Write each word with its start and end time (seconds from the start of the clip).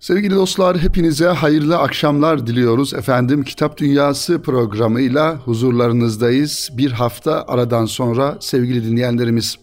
Sevgili 0.00 0.34
dostlar 0.34 0.78
hepinize 0.78 1.26
hayırlı 1.26 1.78
akşamlar 1.78 2.46
diliyoruz. 2.46 2.94
Efendim 2.94 3.42
Kitap 3.42 3.78
Dünyası 3.78 4.42
programıyla 4.42 5.36
huzurlarınızdayız. 5.36 6.70
Bir 6.72 6.92
hafta 6.92 7.44
aradan 7.48 7.86
sonra 7.86 8.36
sevgili 8.40 8.84
dinleyenlerimiz 8.84 9.56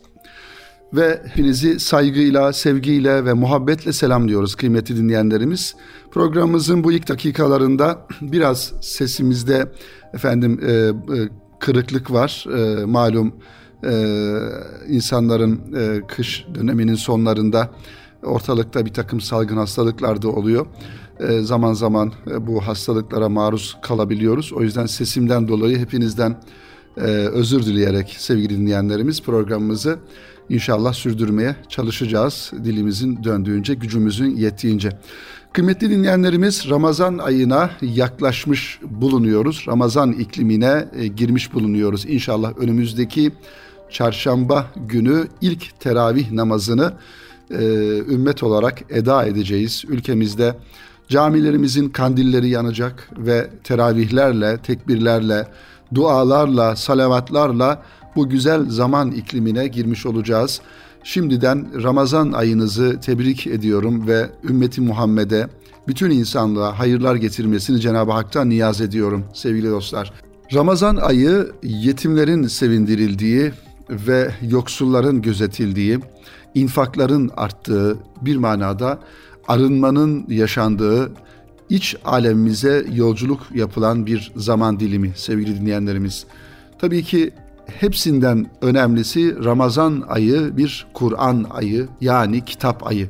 ve 0.93 1.21
hepinizi 1.25 1.79
saygıyla, 1.79 2.53
sevgiyle 2.53 3.25
ve 3.25 3.33
muhabbetle 3.33 3.93
selamlıyoruz 3.93 4.55
kıymetli 4.55 4.97
dinleyenlerimiz. 4.97 5.75
Programımızın 6.11 6.83
bu 6.83 6.91
ilk 6.91 7.09
dakikalarında 7.09 8.07
biraz 8.21 8.73
sesimizde 8.81 9.71
efendim 10.13 10.59
e, 10.67 10.71
e, 10.71 10.93
kırıklık 11.59 12.11
var. 12.11 12.45
E, 12.57 12.85
malum 12.85 13.35
e, 13.85 13.93
insanların 14.87 15.61
e, 15.75 16.07
kış 16.07 16.45
döneminin 16.55 16.95
sonlarında 16.95 17.69
ortalıkta 18.25 18.85
bir 18.85 18.93
takım 18.93 19.21
salgın 19.21 19.57
hastalıklar 19.57 20.21
da 20.21 20.29
oluyor. 20.29 20.65
E, 21.19 21.41
zaman 21.41 21.73
zaman 21.73 22.11
e, 22.31 22.47
bu 22.47 22.61
hastalıklara 22.61 23.29
maruz 23.29 23.77
kalabiliyoruz. 23.81 24.53
O 24.53 24.61
yüzden 24.61 24.85
sesimden 24.85 25.47
dolayı 25.47 25.77
hepinizden 25.77 26.37
e, 26.97 27.01
özür 27.11 27.65
dileyerek 27.65 28.15
sevgili 28.19 28.57
dinleyenlerimiz 28.57 29.21
programımızı 29.21 29.99
inşallah 30.49 30.93
sürdürmeye 30.93 31.55
çalışacağız. 31.69 32.51
Dilimizin 32.63 33.23
döndüğünce, 33.23 33.73
gücümüzün 33.73 34.35
yettiğince. 34.35 34.89
Kıymetli 35.53 35.89
dinleyenlerimiz 35.89 36.69
Ramazan 36.69 37.17
ayına 37.17 37.69
yaklaşmış 37.81 38.79
bulunuyoruz. 38.81 39.65
Ramazan 39.67 40.11
iklimine 40.11 40.85
e, 40.95 41.07
girmiş 41.07 41.53
bulunuyoruz. 41.53 42.05
İnşallah 42.05 42.57
önümüzdeki 42.57 43.31
çarşamba 43.89 44.65
günü 44.87 45.27
ilk 45.41 45.79
teravih 45.79 46.31
namazını 46.31 46.93
e, 47.59 47.63
ümmet 47.97 48.43
olarak 48.43 48.81
eda 48.89 49.25
edeceğiz. 49.25 49.83
Ülkemizde 49.87 50.55
camilerimizin 51.07 51.89
kandilleri 51.89 52.49
yanacak 52.49 53.09
ve 53.17 53.49
teravihlerle, 53.63 54.57
tekbirlerle, 54.57 55.47
dualarla, 55.95 56.75
salavatlarla 56.75 57.83
bu 58.15 58.29
güzel 58.29 58.69
zaman 58.69 59.11
iklimine 59.11 59.67
girmiş 59.67 60.05
olacağız. 60.05 60.61
Şimdiden 61.03 61.83
Ramazan 61.83 62.31
ayınızı 62.31 62.99
tebrik 63.01 63.47
ediyorum 63.47 64.07
ve 64.07 64.29
ümmeti 64.43 64.81
Muhammed'e, 64.81 65.47
bütün 65.87 66.09
insanlığa 66.09 66.79
hayırlar 66.79 67.15
getirmesini 67.15 67.79
Cenab-ı 67.79 68.11
Hak'tan 68.11 68.49
niyaz 68.49 68.81
ediyorum 68.81 69.23
sevgili 69.33 69.69
dostlar. 69.69 70.13
Ramazan 70.53 70.95
ayı 70.95 71.51
yetimlerin 71.63 72.47
sevindirildiği 72.47 73.51
ve 73.89 74.31
yoksulların 74.41 75.21
gözetildiği, 75.21 75.99
infakların 76.55 77.31
arttığı 77.37 77.97
bir 78.21 78.35
manada 78.35 78.99
arınmanın 79.47 80.25
yaşandığı 80.27 81.11
iç 81.69 81.95
alemimize 82.05 82.85
yolculuk 82.93 83.41
yapılan 83.55 84.05
bir 84.05 84.31
zaman 84.35 84.79
dilimi 84.79 85.11
sevgili 85.15 85.61
dinleyenlerimiz. 85.61 86.25
Tabii 86.79 87.03
ki 87.03 87.31
hepsinden 87.65 88.45
önemlisi 88.61 89.43
Ramazan 89.43 90.03
ayı 90.07 90.57
bir 90.57 90.87
Kur'an 90.93 91.45
ayı 91.49 91.87
yani 92.01 92.45
kitap 92.45 92.87
ayı. 92.87 93.09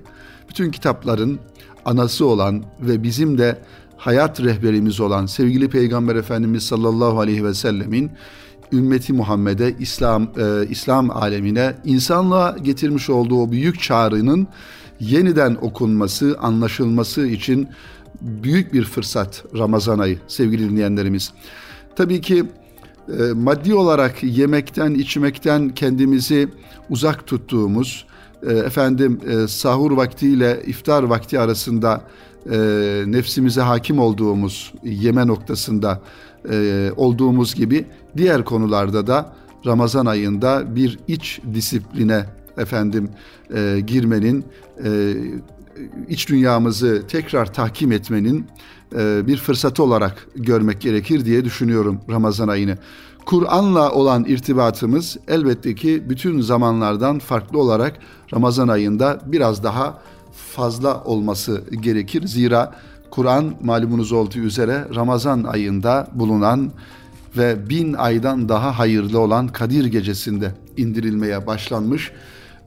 Bütün 0.50 0.72
kitapların 0.72 1.40
anası 1.86 2.26
olan 2.26 2.64
ve 2.82 3.04
bizim 3.04 3.38
de 3.38 3.62
hayat 3.98 4.42
rehberimiz 4.42 5.00
olan 5.00 5.26
sevgili 5.26 5.70
Peygamber 5.70 6.16
Efendimiz 6.16 6.64
sallallahu 6.64 7.20
aleyhi 7.20 7.46
ve 7.46 7.54
sellemin 7.54 8.12
ümmeti 8.74 9.14
Muhammed'e, 9.14 9.76
İslam 9.80 10.24
e, 10.24 10.68
İslam 10.70 11.12
alemine 11.12 11.76
insanlığa 11.86 12.56
getirmiş 12.62 13.10
olduğu 13.10 13.42
o 13.42 13.52
büyük 13.52 13.82
çağrının 13.82 14.48
yeniden 15.00 15.58
okunması, 15.62 16.38
anlaşılması 16.42 17.28
için 17.28 17.68
büyük 18.22 18.74
bir 18.74 18.84
fırsat 18.84 19.46
Ramazan 19.58 20.00
ayı 20.00 20.20
sevgili 20.28 20.70
dinleyenlerimiz. 20.70 21.34
Tabii 21.96 22.22
ki 22.22 22.44
e, 23.20 23.34
maddi 23.34 23.74
olarak 23.74 24.24
yemekten, 24.24 24.94
içmekten 24.94 25.70
kendimizi 25.70 26.50
uzak 26.90 27.28
tuttuğumuz, 27.28 28.06
e, 28.48 28.54
efendim 28.54 29.20
e, 29.28 29.48
sahur 29.48 29.92
vaktiyle 29.92 30.62
iftar 30.66 31.04
vakti 31.04 31.40
arasında 31.40 32.02
e, 32.52 32.58
nefsimize 33.06 33.62
hakim 33.62 34.00
olduğumuz 34.00 34.74
yeme 34.84 35.28
noktasında 35.28 36.02
e, 36.52 36.90
olduğumuz 36.98 37.56
gibi 37.56 37.86
diğer 38.18 38.46
konularda 38.46 39.08
da 39.08 39.34
Ramazan 39.66 40.06
ayında 40.06 40.76
bir 40.76 41.00
iç 41.08 41.42
disipline 41.54 42.26
efendim 42.58 43.10
e, 43.56 43.80
girmenin 43.88 44.46
e, 44.86 45.14
iç 46.10 46.30
dünyamızı 46.30 47.04
tekrar 47.08 47.54
tahkim 47.54 47.92
etmenin 47.92 48.48
e, 48.96 49.28
bir 49.28 49.38
fırsatı 49.38 49.84
olarak 49.84 50.28
görmek 50.36 50.82
gerekir 50.82 51.26
diye 51.26 51.46
düşünüyorum 51.46 52.00
Ramazan 52.10 52.48
ayını. 52.48 52.78
Kur'an'la 53.26 53.92
olan 53.92 54.26
irtibatımız 54.26 55.18
elbette 55.28 55.76
ki 55.76 56.04
bütün 56.10 56.42
zamanlardan 56.42 57.20
farklı 57.20 57.60
olarak 57.60 58.00
Ramazan 58.34 58.68
ayında 58.68 59.20
biraz 59.26 59.64
daha 59.64 60.00
fazla 60.32 61.04
olması 61.04 61.64
gerekir. 61.82 62.28
Zira 62.28 62.76
Kur'an 63.12 63.54
malumunuz 63.62 64.12
olduğu 64.12 64.40
üzere 64.40 64.88
Ramazan 64.96 65.44
ayında 65.44 66.08
bulunan 66.14 66.72
ve 67.38 67.70
bin 67.70 67.94
aydan 67.94 68.50
daha 68.50 68.80
hayırlı 68.80 69.20
olan 69.20 69.48
Kadir 69.48 69.86
gecesinde 69.86 70.52
indirilmeye 70.78 71.48
başlanmış 71.48 72.12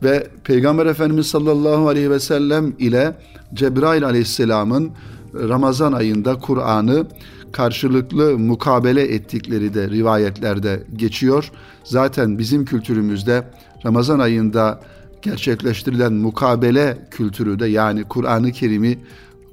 ve 0.02 0.26
Peygamber 0.44 0.86
Efendimiz 0.86 1.26
sallallahu 1.26 1.88
aleyhi 1.88 2.10
ve 2.10 2.20
sellem 2.20 2.74
ile 2.78 3.14
Cebrail 3.54 4.04
aleyhisselamın 4.04 4.90
Ramazan 5.34 5.92
ayında 5.92 6.38
Kur'an'ı 6.38 7.06
karşılıklı 7.52 8.38
mukabele 8.38 9.02
ettikleri 9.02 9.74
de 9.74 9.90
rivayetlerde 9.90 10.82
geçiyor. 10.96 11.50
Zaten 11.84 12.38
bizim 12.38 12.64
kültürümüzde 12.64 13.44
Ramazan 13.84 14.18
ayında 14.18 14.80
gerçekleştirilen 15.22 16.12
mukabele 16.12 16.98
kültürü 17.10 17.58
de 17.58 17.66
yani 17.66 18.04
Kur'an-ı 18.04 18.52
Kerim'i 18.52 18.98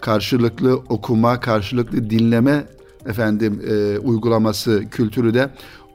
karşılıklı 0.02 0.76
okuma, 0.76 1.40
karşılıklı 1.40 2.10
dinleme 2.10 2.64
efendim 3.06 3.62
e, 3.70 4.00
uygulaması 4.00 4.84
kültürü 4.92 5.34
de 5.34 5.50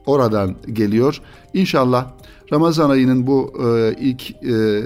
oradan 0.07 0.57
geliyor. 0.73 1.21
İnşallah 1.55 2.11
Ramazan 2.53 2.91
ayının 2.91 3.27
bu 3.27 3.53
e, 3.65 3.95
ilk 4.01 4.31
e, 4.31 4.83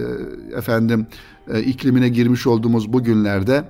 efendim 0.57 1.07
e, 1.53 1.63
iklimine 1.63 2.09
girmiş 2.09 2.47
olduğumuz 2.47 2.93
bu 2.93 3.03
günlerde 3.03 3.65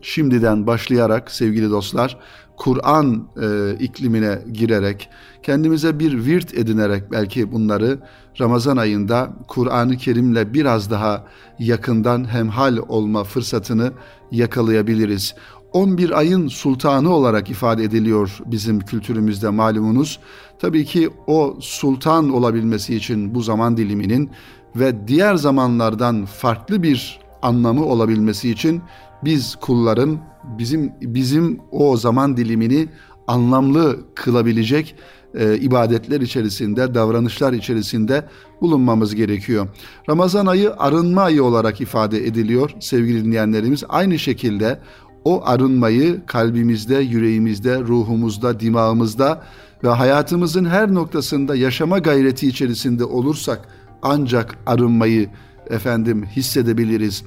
şimdiden 0.00 0.66
başlayarak 0.66 1.30
sevgili 1.30 1.70
dostlar 1.70 2.18
Kur'an 2.56 3.28
e, 3.42 3.76
iklimine 3.80 4.38
girerek 4.52 5.08
kendimize 5.42 5.98
bir 5.98 6.26
virt 6.26 6.54
edinerek 6.54 7.12
belki 7.12 7.52
bunları 7.52 7.98
Ramazan 8.40 8.76
ayında 8.76 9.32
Kur'an-ı 9.48 9.96
Kerim'le 9.96 10.54
biraz 10.54 10.90
daha 10.90 11.26
yakından 11.58 12.32
hemhal 12.32 12.76
olma 12.88 13.24
fırsatını 13.24 13.92
yakalayabiliriz. 14.30 15.34
11 15.72 16.18
ayın 16.18 16.48
sultanı 16.48 17.14
olarak 17.14 17.50
ifade 17.50 17.84
ediliyor 17.84 18.38
bizim 18.46 18.80
kültürümüzde 18.80 19.48
malumunuz. 19.48 20.18
Tabii 20.58 20.84
ki 20.84 21.10
o 21.26 21.56
sultan 21.60 22.30
olabilmesi 22.30 22.96
için 22.96 23.34
bu 23.34 23.42
zaman 23.42 23.76
diliminin 23.76 24.30
ve 24.76 25.08
diğer 25.08 25.34
zamanlardan 25.34 26.24
farklı 26.24 26.82
bir 26.82 27.20
anlamı 27.42 27.84
olabilmesi 27.84 28.50
için 28.50 28.82
biz 29.24 29.56
kulların 29.56 30.18
bizim 30.58 30.92
bizim 31.00 31.60
o 31.70 31.96
zaman 31.96 32.36
dilimini 32.36 32.88
anlamlı 33.26 33.96
kılabilecek 34.14 34.94
e, 35.34 35.58
ibadetler 35.58 36.20
içerisinde, 36.20 36.94
davranışlar 36.94 37.52
içerisinde 37.52 38.24
bulunmamız 38.60 39.14
gerekiyor. 39.14 39.68
Ramazan 40.08 40.46
ayı 40.46 40.74
arınma 40.74 41.22
ayı 41.22 41.44
olarak 41.44 41.80
ifade 41.80 42.26
ediliyor 42.26 42.70
sevgili 42.80 43.24
dinleyenlerimiz. 43.24 43.84
Aynı 43.88 44.18
şekilde 44.18 44.78
o 45.26 45.42
arınmayı 45.44 46.26
kalbimizde, 46.26 46.94
yüreğimizde, 46.94 47.80
ruhumuzda, 47.80 48.60
dimağımızda 48.60 49.42
ve 49.84 49.88
hayatımızın 49.88 50.64
her 50.64 50.94
noktasında 50.94 51.56
yaşama 51.56 51.98
gayreti 51.98 52.48
içerisinde 52.48 53.04
olursak 53.04 53.68
ancak 54.02 54.58
arınmayı 54.66 55.28
efendim 55.70 56.24
hissedebiliriz. 56.36 57.24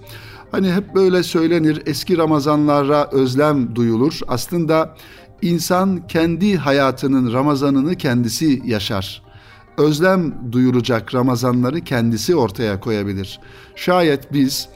Hani 0.51 0.73
hep 0.73 0.95
böyle 0.95 1.23
söylenir 1.23 1.81
eski 1.85 2.17
Ramazanlara 2.17 3.09
özlem 3.11 3.75
duyulur. 3.75 4.19
Aslında 4.27 4.95
insan 5.41 6.07
kendi 6.07 6.57
hayatının 6.57 7.33
Ramazanını 7.33 7.95
kendisi 7.95 8.61
yaşar. 8.65 9.23
Özlem 9.77 10.51
duyuracak 10.51 11.15
Ramazanları 11.15 11.81
kendisi 11.81 12.35
ortaya 12.35 12.79
koyabilir. 12.79 13.39
Şayet 13.75 14.33
biz 14.33 14.69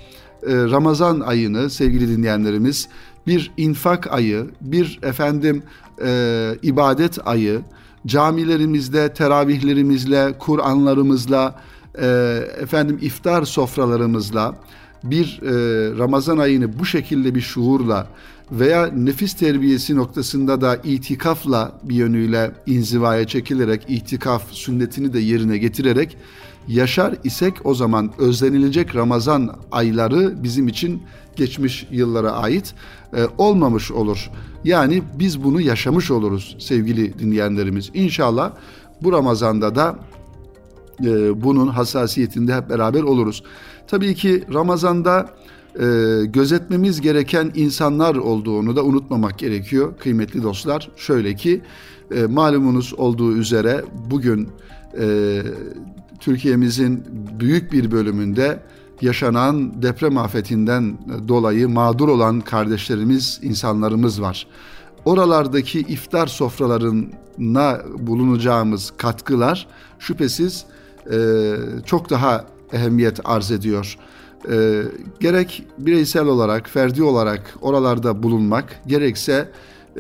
e, 0.48 0.56
Ramazan 0.56 1.20
ayını 1.20 1.70
sevgili 1.70 2.18
dinleyenlerimiz 2.18 2.88
bir 3.28 3.52
infak 3.58 4.14
ayı, 4.14 4.48
bir 4.62 5.00
efendim 5.04 5.64
e, 6.06 6.56
ibadet 6.62 7.28
ayı, 7.28 7.62
camilerimizde 8.06 9.14
teravihlerimizle, 9.14 10.34
Kur'anlarımızla, 10.40 11.56
e, 12.02 12.06
efendim 12.60 13.00
iftar 13.02 13.44
sofralarımızla, 13.44 14.56
bir 15.04 15.40
e, 15.42 15.52
Ramazan 15.98 16.38
ayını 16.38 16.80
bu 16.80 16.86
şekilde 16.86 17.36
bir 17.36 17.42
şuurla 17.42 18.08
veya 18.52 18.86
nefis 18.86 19.34
terbiyesi 19.34 19.96
noktasında 19.96 20.62
da 20.62 20.76
itikafla 20.84 21.72
bir 21.84 21.96
yönüyle 21.96 22.52
inzivaya 22.66 23.28
çekilerek 23.28 23.86
itikaf 23.88 24.52
sünnetini 24.52 25.14
de 25.14 25.20
yerine 25.20 25.58
getirerek 25.58 26.18
yaşar 26.68 27.16
isek 27.24 27.54
o 27.64 27.76
zaman 27.76 28.12
özlenilecek 28.18 28.96
Ramazan 28.96 29.56
ayları 29.72 30.44
bizim 30.44 30.68
için 30.68 31.04
geçmiş 31.36 31.88
yıllara 31.92 32.32
ait 32.32 32.74
e, 33.14 33.26
olmamış 33.38 33.92
olur. 33.92 34.30
Yani 34.64 35.04
biz 35.20 35.44
bunu 35.44 35.62
yaşamış 35.62 36.12
oluruz 36.12 36.56
sevgili 36.60 37.20
dinleyenlerimiz. 37.20 37.92
İnşallah 37.94 38.52
bu 39.02 39.12
Ramazan'da 39.12 39.76
da 39.76 40.00
e, 41.02 41.44
bunun 41.44 41.68
hassasiyetinde 41.68 42.56
hep 42.56 42.70
beraber 42.70 43.04
oluruz. 43.04 43.44
Tabii 43.88 44.16
ki 44.16 44.44
Ramazan'da 44.54 45.30
e, 45.76 45.86
gözetmemiz 46.26 47.02
gereken 47.02 47.52
insanlar 47.56 48.16
olduğunu 48.16 48.76
da 48.76 48.84
unutmamak 48.84 49.40
gerekiyor 49.40 49.94
kıymetli 50.00 50.44
dostlar. 50.44 50.92
Şöyle 50.96 51.36
ki 51.36 51.62
malumunuz 52.30 52.94
olduğu 52.98 53.38
üzere 53.38 53.86
bugün 54.10 54.50
Türkiye'mizin 56.20 57.04
büyük 57.40 57.72
bir 57.72 57.92
bölümünde 57.92 58.60
yaşanan 59.02 59.82
deprem 59.82 60.18
afetinden 60.18 60.98
dolayı 61.28 61.70
mağdur 61.70 62.08
olan 62.08 62.42
kardeşlerimiz, 62.42 63.40
insanlarımız 63.44 64.22
var. 64.22 64.48
Oralardaki 65.06 65.80
iftar 65.80 66.28
sofralarına 66.28 67.82
bulunacağımız 68.00 68.94
katkılar 68.98 69.68
şüphesiz 70.00 70.66
e, 71.12 71.56
çok 71.86 72.10
daha 72.10 72.46
ehemmiyet 72.74 73.20
arz 73.24 73.52
ediyor. 73.52 73.98
E, 74.52 74.84
gerek 75.20 75.64
bireysel 75.78 76.26
olarak, 76.26 76.70
ferdi 76.70 77.04
olarak 77.04 77.56
oralarda 77.62 78.24
bulunmak, 78.24 78.82
gerekse 78.88 79.52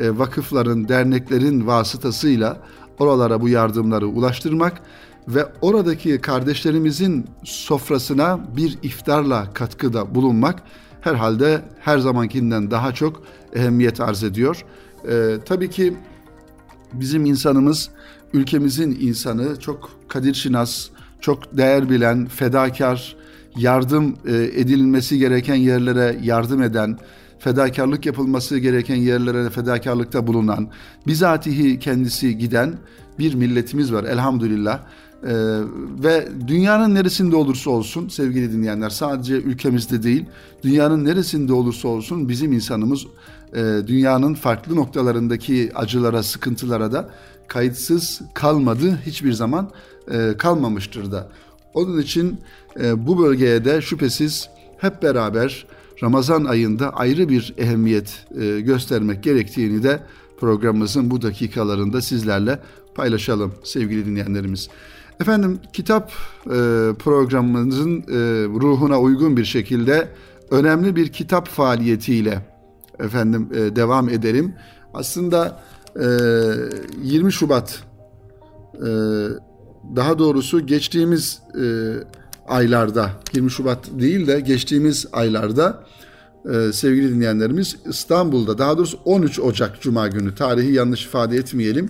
e, 0.02 0.18
vakıfların, 0.18 0.88
derneklerin 0.88 1.68
vasıtasıyla 1.68 2.58
oralara 3.00 3.42
bu 3.42 3.50
yardımları 3.50 4.08
ulaştırmak 4.08 4.82
ve 5.28 5.46
oradaki 5.62 6.22
kardeşlerimizin 6.22 7.26
sofrasına 7.44 8.40
bir 8.58 8.78
iftarla 8.84 9.54
katkıda 9.54 10.16
bulunmak 10.16 10.64
herhalde 11.02 11.62
her 11.80 11.98
zamankinden 11.98 12.72
daha 12.72 12.94
çok 12.94 13.24
ehemmiyet 13.54 14.02
arz 14.02 14.24
ediyor. 14.24 14.66
Ee, 15.10 15.38
tabii 15.46 15.70
ki 15.70 15.94
bizim 16.94 17.26
insanımız, 17.26 17.90
ülkemizin 18.34 18.98
insanı 19.02 19.60
çok 19.60 19.90
kadir 20.08 20.34
şinas, 20.34 20.90
çok 21.22 21.58
değer 21.58 21.90
bilen, 21.90 22.26
fedakar, 22.26 23.16
yardım 23.58 24.16
e, 24.26 24.36
edilmesi 24.36 25.18
gereken 25.18 25.56
yerlere 25.56 26.20
yardım 26.22 26.62
eden, 26.62 27.00
fedakarlık 27.40 28.06
yapılması 28.06 28.58
gereken 28.58 28.96
yerlere 28.96 29.50
fedakarlıkta 29.50 30.28
bulunan, 30.28 30.70
bizatihi 31.08 31.80
kendisi 31.80 32.38
giden 32.38 32.74
bir 33.20 33.34
milletimiz 33.34 33.94
var 33.94 34.04
elhamdülillah. 34.04 34.80
Ee, 35.28 35.60
ve 36.04 36.28
dünyanın 36.48 36.96
neresinde 36.96 37.36
olursa 37.36 37.70
olsun 37.70 38.08
sevgili 38.08 38.52
dinleyenler 38.52 38.90
sadece 38.90 39.34
ülkemizde 39.34 40.04
değil 40.04 40.26
dünyanın 40.64 41.06
neresinde 41.06 41.54
olursa 41.54 41.88
olsun 41.88 42.30
bizim 42.30 42.54
insanımız 42.54 43.06
e, 43.54 43.88
dünyanın 43.88 44.34
farklı 44.34 44.76
noktalarındaki 44.76 45.72
acılara 45.76 46.24
sıkıntılara 46.24 46.92
da 46.92 47.10
kayıtsız 47.48 48.22
kalmadı 48.34 49.00
hiçbir 49.06 49.34
zaman 49.34 49.70
e, 50.12 50.38
kalmamıştır 50.38 51.12
da. 51.12 51.30
Onun 51.74 52.02
için 52.02 52.38
e, 52.80 53.08
bu 53.08 53.20
bölgeye 53.20 53.66
de 53.66 53.82
şüphesiz 53.82 54.50
hep 54.78 55.04
beraber 55.04 55.66
Ramazan 56.04 56.46
ayında 56.46 56.90
ayrı 56.90 57.30
bir 57.30 57.54
ehemmiyet 57.58 58.26
e, 58.42 58.60
göstermek 58.60 59.24
gerektiğini 59.24 59.84
de 59.84 60.04
programımızın 60.40 61.12
bu 61.12 61.22
dakikalarında 61.22 62.02
sizlerle 62.02 62.60
paylaşalım 62.96 63.54
sevgili 63.64 64.06
dinleyenlerimiz. 64.06 64.70
Efendim 65.24 65.60
kitap 65.74 66.12
e, 66.46 66.50
programımızın 67.00 68.00
e, 68.00 68.04
ruhuna 68.60 69.00
uygun 69.00 69.38
bir 69.38 69.46
şekilde 69.46 70.08
önemli 70.52 70.96
bir 70.96 71.08
kitap 71.08 71.48
faaliyetiyle 71.48 72.42
efendim 73.00 73.50
e, 73.54 73.76
devam 73.76 74.10
edelim. 74.10 74.56
Aslında 74.94 75.62
e, 75.96 76.06
20 77.04 77.34
Şubat 77.34 77.84
e, 78.76 78.90
daha 79.96 80.20
doğrusu 80.20 80.66
geçtiğimiz 80.66 81.40
e, 81.62 81.66
aylarda 82.48 83.10
20 83.34 83.52
Şubat 83.52 83.80
değil 84.00 84.28
de 84.28 84.40
geçtiğimiz 84.40 85.06
aylarda 85.14 85.84
e, 86.54 86.74
sevgili 86.74 87.16
dinleyenlerimiz 87.16 87.76
İstanbul'da 87.86 88.58
daha 88.58 88.78
doğrusu 88.78 89.00
13 89.06 89.40
Ocak 89.40 89.82
Cuma 89.82 90.08
günü 90.08 90.36
tarihi 90.36 90.74
yanlış 90.74 91.06
ifade 91.06 91.38
etmeyelim. 91.38 91.90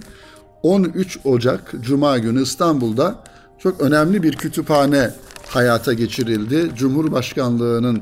13 0.64 1.20
Ocak 1.24 1.74
Cuma 1.82 2.18
günü 2.18 2.42
İstanbul'da 2.42 3.24
çok 3.58 3.82
önemli 3.82 4.24
bir 4.24 4.36
kütüphane 4.36 5.10
hayata 5.50 5.94
geçirildi. 5.94 6.72
Cumhurbaşkanlığının 6.76 8.02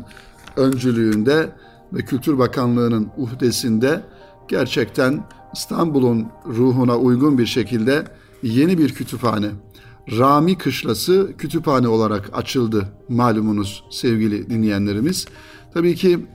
öncülüğünde 0.57 1.49
ve 1.93 2.05
Kültür 2.05 2.37
Bakanlığı'nın 2.37 3.09
uhdesinde 3.17 4.01
gerçekten 4.47 5.23
İstanbul'un 5.53 6.27
ruhuna 6.45 6.97
uygun 6.97 7.37
bir 7.37 7.45
şekilde 7.45 8.03
yeni 8.43 8.77
bir 8.77 8.93
kütüphane, 8.93 9.49
Rami 10.17 10.57
Kışlası 10.57 11.33
kütüphane 11.37 11.87
olarak 11.87 12.29
açıldı 12.33 12.87
malumunuz 13.09 13.83
sevgili 13.91 14.49
dinleyenlerimiz. 14.49 15.25
Tabii 15.73 15.95
ki 15.95 16.25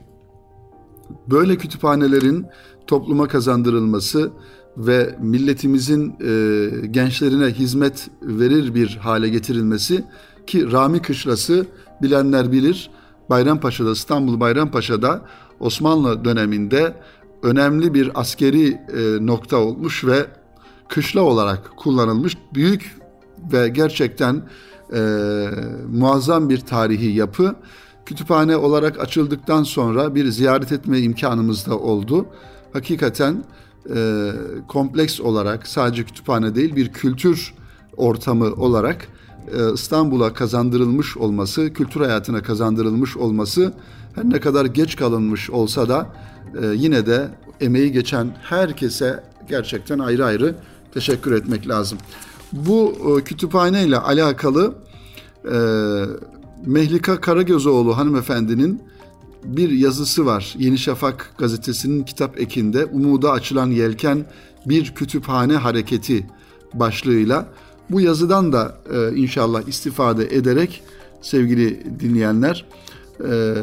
böyle 1.30 1.56
kütüphanelerin 1.56 2.46
topluma 2.86 3.28
kazandırılması 3.28 4.32
ve 4.76 5.16
milletimizin 5.20 6.10
e, 6.20 6.86
gençlerine 6.86 7.46
hizmet 7.46 8.08
verir 8.22 8.74
bir 8.74 8.96
hale 8.96 9.28
getirilmesi 9.28 10.04
ki 10.46 10.72
Rami 10.72 11.02
Kışlası 11.02 11.66
bilenler 12.02 12.52
bilir 12.52 12.90
Bayrampaşa'da 13.30 13.92
İstanbul 13.92 14.40
Bayrampaşa'da 14.40 15.22
Osmanlı 15.60 16.24
döneminde 16.24 16.94
önemli 17.42 17.94
bir 17.94 18.20
askeri 18.20 18.68
e, 18.68 19.26
nokta 19.26 19.56
olmuş 19.56 20.04
ve 20.04 20.26
kışla 20.88 21.20
olarak 21.20 21.76
kullanılmış 21.76 22.36
büyük 22.54 22.96
ve 23.52 23.68
gerçekten 23.68 24.42
e, 24.94 25.00
muazzam 25.88 26.48
bir 26.48 26.58
tarihi 26.58 27.12
yapı. 27.12 27.56
Kütüphane 28.06 28.56
olarak 28.56 29.00
açıldıktan 29.00 29.62
sonra 29.62 30.14
bir 30.14 30.28
ziyaret 30.28 30.72
etme 30.72 30.98
imkanımız 30.98 31.66
da 31.66 31.78
oldu. 31.78 32.26
Hakikaten 32.72 33.44
e, 33.94 34.32
kompleks 34.68 35.20
olarak 35.20 35.66
sadece 35.66 36.04
kütüphane 36.04 36.54
değil 36.54 36.76
bir 36.76 36.92
kültür 36.92 37.54
ortamı 37.96 38.52
olarak 38.54 39.08
e, 39.52 39.72
İstanbul'a 39.74 40.34
kazandırılmış 40.34 41.16
olması, 41.16 41.72
kültür 41.72 42.00
hayatına 42.00 42.42
kazandırılmış 42.42 43.16
olması 43.16 43.72
her 44.14 44.24
ne 44.24 44.40
kadar 44.40 44.64
geç 44.64 44.96
kalınmış 44.96 45.50
olsa 45.50 45.88
da 45.88 46.06
e, 46.62 46.66
yine 46.66 47.06
de 47.06 47.28
emeği 47.60 47.92
geçen 47.92 48.36
herkese 48.42 49.24
gerçekten 49.48 49.98
ayrı 49.98 50.24
ayrı 50.24 50.54
teşekkür 50.94 51.32
etmek 51.32 51.68
lazım. 51.68 51.98
Bu 52.52 52.94
e, 53.18 53.24
kütüphane 53.24 53.84
ile 53.84 53.98
alakalı 53.98 54.74
e, 55.44 55.56
Mehlika 56.66 57.20
Karagözoğlu 57.20 57.96
hanımefendinin 57.96 58.82
bir 59.46 59.70
yazısı 59.70 60.26
var. 60.26 60.54
Yeni 60.58 60.78
Şafak 60.78 61.34
gazetesinin 61.38 62.02
kitap 62.02 62.40
ekinde 62.40 62.84
Umuda 62.84 63.32
Açılan 63.32 63.70
Yelken 63.70 64.24
Bir 64.66 64.94
Kütüphane 64.94 65.54
Hareketi 65.54 66.26
başlığıyla 66.74 67.46
bu 67.90 68.00
yazıdan 68.00 68.52
da 68.52 68.74
e, 68.94 69.16
inşallah 69.16 69.68
istifade 69.68 70.36
ederek 70.36 70.82
sevgili 71.20 72.00
dinleyenler 72.00 72.64
e, 73.20 73.54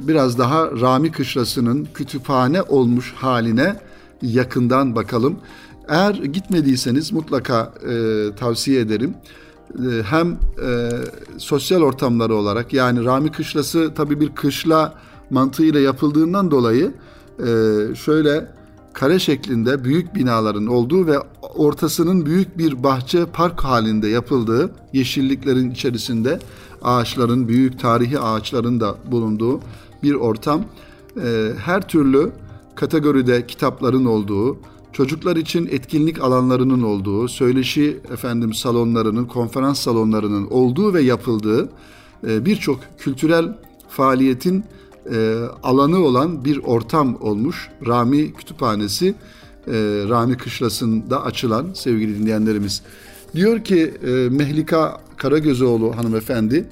biraz 0.00 0.38
daha 0.38 0.70
Rami 0.70 1.12
Kışlası'nın 1.12 1.88
kütüphane 1.94 2.62
olmuş 2.62 3.14
haline 3.16 3.76
yakından 4.22 4.96
bakalım. 4.96 5.36
Eğer 5.88 6.14
gitmediyseniz 6.14 7.12
mutlaka 7.12 7.72
e, 7.90 8.26
tavsiye 8.36 8.80
ederim. 8.80 9.14
E, 9.74 10.02
hem 10.02 10.32
e, 10.32 10.90
sosyal 11.38 11.82
ortamları 11.82 12.34
olarak 12.34 12.72
yani 12.72 13.04
Rami 13.04 13.32
Kışlası 13.32 13.94
tabii 13.94 14.20
bir 14.20 14.28
kışla 14.28 14.94
mantığıyla 15.30 15.80
yapıldığından 15.80 16.50
dolayı 16.50 16.92
e, 17.38 17.46
şöyle 17.94 18.46
kare 18.92 19.18
şeklinde 19.18 19.84
büyük 19.84 20.14
binaların 20.14 20.66
olduğu 20.66 21.06
ve 21.06 21.18
ortasının 21.54 22.26
büyük 22.26 22.58
bir 22.58 22.82
bahçe 22.82 23.26
park 23.26 23.60
halinde 23.60 24.08
yapıldığı 24.08 24.70
yeşilliklerin 24.92 25.70
içerisinde 25.70 26.38
ağaçların 26.82 27.48
büyük 27.48 27.80
tarihi 27.80 28.18
ağaçların 28.18 28.80
da 28.80 28.96
bulunduğu 29.10 29.60
bir 30.02 30.14
ortam. 30.14 30.64
E, 31.24 31.52
her 31.64 31.88
türlü 31.88 32.30
kategoride 32.74 33.46
kitapların 33.46 34.04
olduğu, 34.04 34.58
çocuklar 34.92 35.36
için 35.36 35.68
etkinlik 35.70 36.22
alanlarının 36.22 36.82
olduğu, 36.82 37.28
söyleşi 37.28 38.00
efendim 38.12 38.54
salonlarının, 38.54 39.24
konferans 39.24 39.80
salonlarının 39.80 40.46
olduğu 40.50 40.94
ve 40.94 41.02
yapıldığı 41.02 41.68
e, 42.26 42.44
birçok 42.46 42.80
kültürel 42.98 43.58
faaliyetin 43.88 44.64
e, 45.12 45.38
alanı 45.62 45.98
olan 45.98 46.44
bir 46.44 46.58
ortam 46.58 47.16
olmuş. 47.20 47.68
Rami 47.86 48.32
Kütüphanesi, 48.32 49.08
e, 49.08 49.72
Rami 50.08 50.36
Kışlası'nda 50.36 51.24
açılan 51.24 51.66
sevgili 51.74 52.18
dinleyenlerimiz. 52.18 52.82
Diyor 53.34 53.64
ki 53.64 53.94
e, 54.06 54.10
Mehlika 54.10 55.00
Karagözoğlu 55.16 55.96
hanımefendi, 55.96 56.68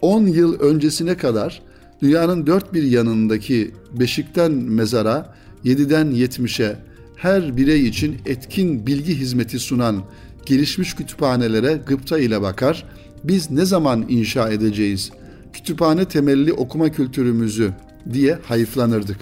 10 0.00 0.26
yıl 0.26 0.60
öncesine 0.60 1.16
kadar 1.16 1.62
dünyanın 2.02 2.46
dört 2.46 2.74
bir 2.74 2.82
yanındaki 2.82 3.70
beşikten 3.92 4.52
mezara, 4.52 5.34
7'den 5.64 6.06
70'e 6.06 6.76
her 7.16 7.56
birey 7.56 7.88
için 7.88 8.16
etkin 8.26 8.86
bilgi 8.86 9.18
hizmeti 9.18 9.58
sunan 9.58 10.02
gelişmiş 10.46 10.94
kütüphanelere 10.94 11.80
gıpta 11.86 12.18
ile 12.18 12.42
bakar. 12.42 12.84
Biz 13.24 13.50
ne 13.50 13.64
zaman 13.64 14.04
inşa 14.08 14.50
edeceğiz? 14.50 15.10
Kütüphane 15.54 16.04
temelli 16.04 16.52
okuma 16.52 16.92
kültürümüzü 16.92 17.72
diye 18.12 18.38
hayıflanırdık. 18.44 19.16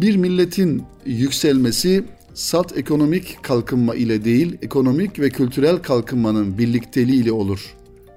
Bir 0.00 0.16
milletin 0.16 0.82
yükselmesi 1.06 2.04
salt 2.34 2.76
ekonomik 2.78 3.42
kalkınma 3.42 3.94
ile 3.94 4.24
değil, 4.24 4.58
ekonomik 4.62 5.18
ve 5.18 5.30
kültürel 5.30 5.76
kalkınmanın 5.78 6.58
birlikteliği 6.58 7.22
ile 7.22 7.32
olur. 7.32 7.74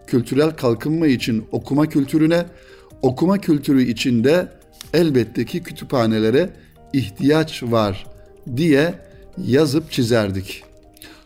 Kültürel 0.08 0.52
kalkınma 0.52 1.08
için 1.08 1.46
okuma 1.52 1.90
kültürüne, 1.90 2.46
okuma 3.02 3.38
kültürü 3.38 3.84
içinde 3.84 4.48
elbette 4.94 5.46
ki 5.46 5.64
kütüphanelere 5.64 6.50
ihtiyaç 6.94 7.64
var 7.64 8.08
diye 8.58 8.94
yazıp 9.38 9.92
çizerdik. 9.92 10.64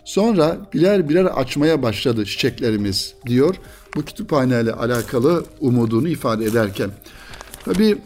Sonra 0.05 0.57
birer 0.73 1.09
birer 1.09 1.25
açmaya 1.25 1.83
başladı 1.83 2.25
çiçeklerimiz 2.25 3.13
diyor. 3.27 3.55
Bu 3.95 4.01
kütüphaneyle 4.01 4.73
alakalı 4.73 5.45
umudunu 5.59 6.07
ifade 6.07 6.45
ederken. 6.45 6.89
Tabii 7.65 7.97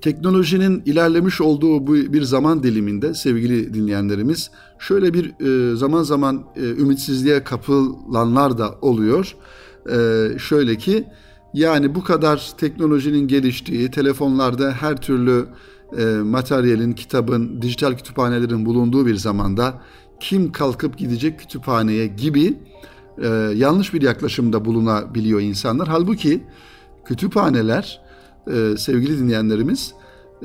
teknolojinin 0.00 0.82
ilerlemiş 0.86 1.40
olduğu 1.40 1.86
bu 1.86 1.94
bir 1.94 2.22
zaman 2.22 2.62
diliminde 2.62 3.14
sevgili 3.14 3.74
dinleyenlerimiz 3.74 4.50
şöyle 4.78 5.14
bir 5.14 5.46
e, 5.72 5.76
zaman 5.76 6.02
zaman 6.02 6.44
e, 6.56 6.60
ümitsizliğe 6.60 7.44
kapılanlar 7.44 8.58
da 8.58 8.74
oluyor. 8.82 9.36
E, 9.90 10.28
şöyle 10.38 10.76
ki 10.76 11.04
yani 11.54 11.94
bu 11.94 12.04
kadar 12.04 12.52
teknolojinin 12.58 13.28
geliştiği, 13.28 13.90
telefonlarda 13.90 14.72
her 14.72 14.96
türlü 14.96 15.46
materyalin, 16.24 16.92
kitabın, 16.92 17.62
dijital 17.62 17.96
kütüphanelerin 17.96 18.66
bulunduğu 18.66 19.06
bir 19.06 19.14
zamanda 19.14 19.82
kim 20.20 20.52
kalkıp 20.52 20.98
gidecek 20.98 21.38
kütüphaneye 21.38 22.06
gibi 22.06 22.58
e, 23.20 23.28
yanlış 23.54 23.94
bir 23.94 24.02
yaklaşımda 24.02 24.64
bulunabiliyor 24.64 25.40
insanlar. 25.40 25.88
Halbuki 25.88 26.42
kütüphaneler 27.04 28.00
e, 28.46 28.76
sevgili 28.76 29.18
dinleyenlerimiz 29.18 29.94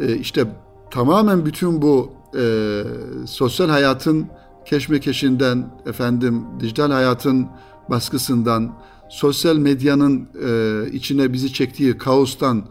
e, 0.01 0.15
işte 0.15 0.47
tamamen 0.91 1.45
bütün 1.45 1.81
bu 1.81 2.11
e, 2.37 2.83
sosyal 3.25 3.69
hayatın 3.69 4.27
keşmekeşinden 4.65 5.69
efendim 5.85 6.43
dijital 6.59 6.91
hayatın 6.91 7.47
baskısından 7.89 8.73
sosyal 9.09 9.55
medyanın 9.55 10.27
e, 10.47 10.91
içine 10.91 11.33
bizi 11.33 11.53
çektiği 11.53 11.97
kaostan 11.97 12.65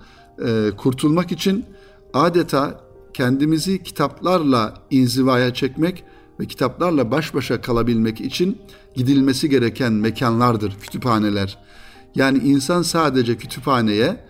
e, 0.46 0.70
kurtulmak 0.76 1.32
için 1.32 1.64
adeta 2.14 2.80
kendimizi 3.14 3.82
kitaplarla 3.82 4.75
inzivaya 4.90 5.54
çekmek 5.54 6.04
ve 6.41 6.47
kitaplarla 6.47 7.11
baş 7.11 7.35
başa 7.35 7.61
kalabilmek 7.61 8.21
için 8.21 8.59
gidilmesi 8.95 9.49
gereken 9.49 9.93
mekanlardır 9.93 10.76
kütüphaneler. 10.81 11.59
Yani 12.14 12.38
insan 12.38 12.83
sadece 12.83 13.37
kütüphaneye 13.37 14.25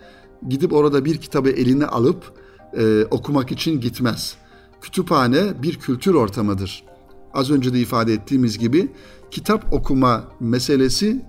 gidip 0.49 0.73
orada 0.73 1.05
bir 1.05 1.17
kitabı 1.17 1.49
eline 1.49 1.85
alıp 1.85 2.33
e, 2.77 3.05
okumak 3.11 3.51
için 3.51 3.81
gitmez. 3.81 4.35
Kütüphane 4.81 5.63
bir 5.63 5.75
kültür 5.75 6.13
ortamıdır. 6.13 6.83
Az 7.33 7.51
önce 7.51 7.73
de 7.73 7.79
ifade 7.79 8.13
ettiğimiz 8.13 8.57
gibi 8.57 8.91
kitap 9.31 9.73
okuma 9.73 10.23
meselesi 10.39 11.25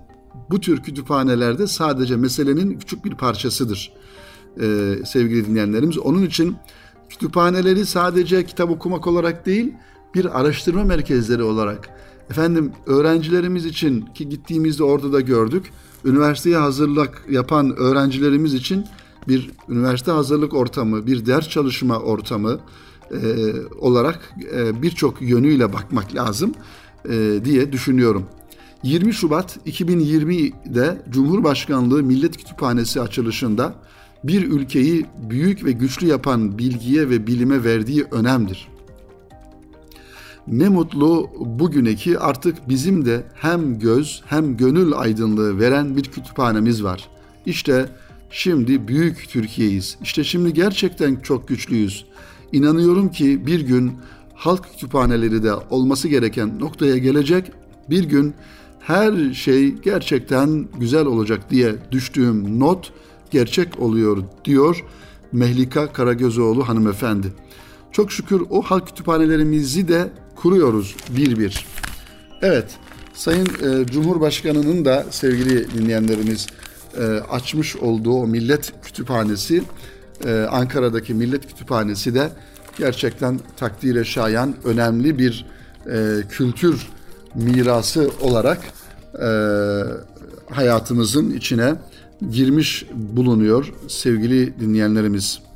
bu 0.49 0.59
tür 0.59 0.83
kütüphanelerde 0.83 1.67
sadece 1.67 2.15
meselenin 2.15 2.79
küçük 2.79 3.05
bir 3.05 3.15
parçasıdır 3.15 3.93
e, 4.61 4.95
sevgili 5.05 5.45
dinleyenlerimiz. 5.45 5.97
Onun 5.97 6.23
için 6.23 6.55
kütüphaneleri 7.09 7.85
sadece 7.85 8.45
kitap 8.45 8.69
okumak 8.69 9.07
olarak 9.07 9.45
değil, 9.45 9.73
bir 10.17 10.39
araştırma 10.39 10.83
merkezleri 10.83 11.43
olarak 11.43 11.89
efendim 12.29 12.71
öğrencilerimiz 12.85 13.65
için 13.65 14.01
ki 14.01 14.29
gittiğimizde 14.29 14.83
orada 14.83 15.13
da 15.13 15.21
gördük. 15.21 15.71
Üniversiteye 16.05 16.57
hazırlık 16.57 17.25
yapan 17.29 17.75
öğrencilerimiz 17.75 18.53
için 18.53 18.85
bir 19.27 19.51
üniversite 19.69 20.11
hazırlık 20.11 20.53
ortamı, 20.53 21.07
bir 21.07 21.25
ders 21.25 21.49
çalışma 21.49 21.99
ortamı 21.99 22.59
e, 23.11 23.17
olarak 23.79 24.33
e, 24.55 24.81
birçok 24.81 25.21
yönüyle 25.21 25.73
bakmak 25.73 26.15
lazım 26.15 26.53
e, 27.09 27.39
diye 27.45 27.71
düşünüyorum. 27.71 28.25
20 28.83 29.13
Şubat 29.13 29.57
2020'de 29.65 31.01
Cumhurbaşkanlığı 31.09 32.03
Millet 32.03 32.37
Kütüphanesi 32.37 33.01
açılışında 33.01 33.75
bir 34.23 34.51
ülkeyi 34.51 35.05
büyük 35.29 35.65
ve 35.65 35.71
güçlü 35.71 36.07
yapan 36.07 36.57
bilgiye 36.57 37.09
ve 37.09 37.27
bilime 37.27 37.63
verdiği 37.63 38.05
önemdir. 38.11 38.76
Ne 40.47 40.69
mutlu 40.69 41.29
bugüne 41.39 41.95
ki 41.95 42.19
artık 42.19 42.69
bizim 42.69 43.05
de 43.05 43.23
hem 43.35 43.79
göz 43.79 44.23
hem 44.25 44.57
gönül 44.57 44.93
aydınlığı 44.93 45.59
veren 45.59 45.97
bir 45.97 46.03
kütüphanemiz 46.03 46.83
var. 46.83 47.09
İşte 47.45 47.89
şimdi 48.29 48.87
büyük 48.87 49.29
Türkiye'yiz. 49.29 49.97
İşte 50.01 50.23
şimdi 50.23 50.53
gerçekten 50.53 51.15
çok 51.15 51.47
güçlüyüz. 51.47 52.05
İnanıyorum 52.51 53.11
ki 53.11 53.45
bir 53.45 53.59
gün 53.61 53.91
halk 54.35 54.63
kütüphaneleri 54.71 55.43
de 55.43 55.53
olması 55.53 56.07
gereken 56.07 56.59
noktaya 56.59 56.97
gelecek. 56.97 57.51
Bir 57.89 58.03
gün 58.03 58.33
her 58.79 59.33
şey 59.33 59.75
gerçekten 59.75 60.65
güzel 60.79 61.05
olacak 61.05 61.49
diye 61.49 61.75
düştüğüm 61.91 62.59
not 62.59 62.93
gerçek 63.31 63.79
oluyor 63.79 64.23
diyor 64.45 64.83
Mehlika 65.31 65.93
Karagözoğlu 65.93 66.67
hanımefendi. 66.67 67.33
Çok 67.91 68.11
şükür 68.11 68.43
o 68.49 68.61
halk 68.61 68.87
kütüphanelerimizi 68.87 69.87
de 69.87 70.11
kuruyoruz 70.47 70.95
bir 71.09 71.39
bir. 71.39 71.65
Evet, 72.41 72.65
Sayın 73.13 73.45
e, 73.45 73.85
Cumhurbaşkanı'nın 73.85 74.85
da 74.85 75.05
sevgili 75.11 75.73
dinleyenlerimiz 75.73 76.47
e, 76.97 77.03
açmış 77.05 77.75
olduğu 77.75 78.27
Millet 78.27 78.73
Kütüphanesi, 78.83 79.63
e, 80.25 80.31
Ankara'daki 80.31 81.13
Millet 81.13 81.47
Kütüphanesi 81.47 82.15
de 82.15 82.29
gerçekten 82.77 83.39
takdire 83.57 84.05
şayan 84.05 84.55
önemli 84.63 85.19
bir 85.19 85.45
e, 85.91 86.15
kültür 86.29 86.87
mirası 87.35 88.11
olarak 88.21 88.59
e, 89.13 89.29
hayatımızın 90.53 91.31
içine 91.31 91.75
girmiş 92.31 92.85
bulunuyor 92.93 93.73
sevgili 93.87 94.59
dinleyenlerimiz. 94.59 95.46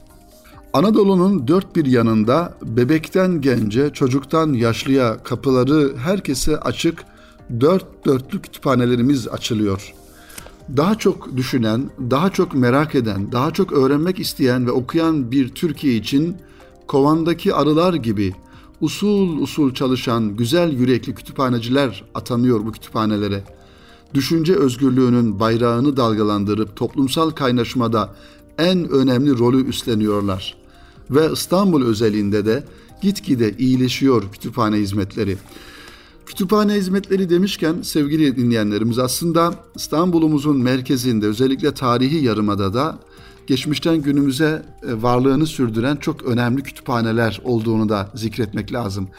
Anadolu'nun 0.74 1.48
dört 1.48 1.75
bir 1.75 1.86
yanında 1.86 2.58
bebekten 2.63 3.42
gence, 3.42 3.90
çocuktan 3.94 4.54
yaşlıya 4.54 5.24
kapıları 5.24 5.98
herkese 5.98 6.60
açık 6.60 7.04
dört 7.60 8.06
dörtlü 8.06 8.42
kütüphanelerimiz 8.42 9.28
açılıyor. 9.28 9.94
Daha 10.78 10.96
çok 10.98 11.38
düşünen, 11.38 11.90
daha 12.12 12.30
çok 12.30 12.54
merak 12.54 12.96
eden, 12.96 13.32
daha 13.32 13.51
çok 13.51 13.74
öğrenmek 13.74 14.20
isteyen 14.20 14.68
ve 14.68 14.72
okuyan 14.72 15.32
bir 15.32 15.50
Türkiye 15.50 15.96
için 15.96 16.38
kovandaki 16.88 17.54
arılar 17.54 17.94
gibi 17.94 18.34
usul 18.82 19.38
usul 19.38 19.74
çalışan 19.74 20.36
güzel 20.36 20.72
yürekli 20.72 21.16
kütüphaneciler 21.16 22.04
atanıyor 22.16 22.66
bu 22.66 22.72
kütüphanelere. 22.72 23.44
Düşünce 24.13 24.56
özgürlüğünün 24.56 25.40
bayrağını 25.40 25.98
dalgalandırıp 25.98 26.75
toplumsal 26.75 27.30
kaynaşmada 27.30 28.16
en 28.58 28.90
önemli 28.90 29.40
rolü 29.40 29.68
üstleniyorlar 29.68 30.61
ve 31.12 31.32
İstanbul 31.34 31.86
özelinde 31.86 32.46
de 32.46 32.63
gitgide 33.01 33.58
iyileşiyor 33.58 34.24
kütüphane 34.32 34.77
hizmetleri. 34.77 35.38
Kütüphane 36.25 36.74
hizmetleri 36.74 37.30
demişken 37.30 37.82
sevgili 37.82 38.38
dinleyenlerimiz 38.38 39.00
aslında 39.00 39.53
İstanbul'umuzun 39.75 40.58
merkezinde 40.58 41.25
özellikle 41.25 41.74
tarihi 41.74 42.25
yarımada 42.25 42.74
da 42.74 43.00
geçmişten 43.48 44.01
günümüze 44.01 44.65
e, 44.88 45.01
varlığını 45.01 45.48
sürdüren 45.48 45.96
çok 45.96 46.24
önemli 46.24 46.63
kütüphaneler 46.63 47.41
olduğunu 47.44 47.89
da 47.89 48.12
zikretmek 48.15 48.74
lazım. 48.74 49.10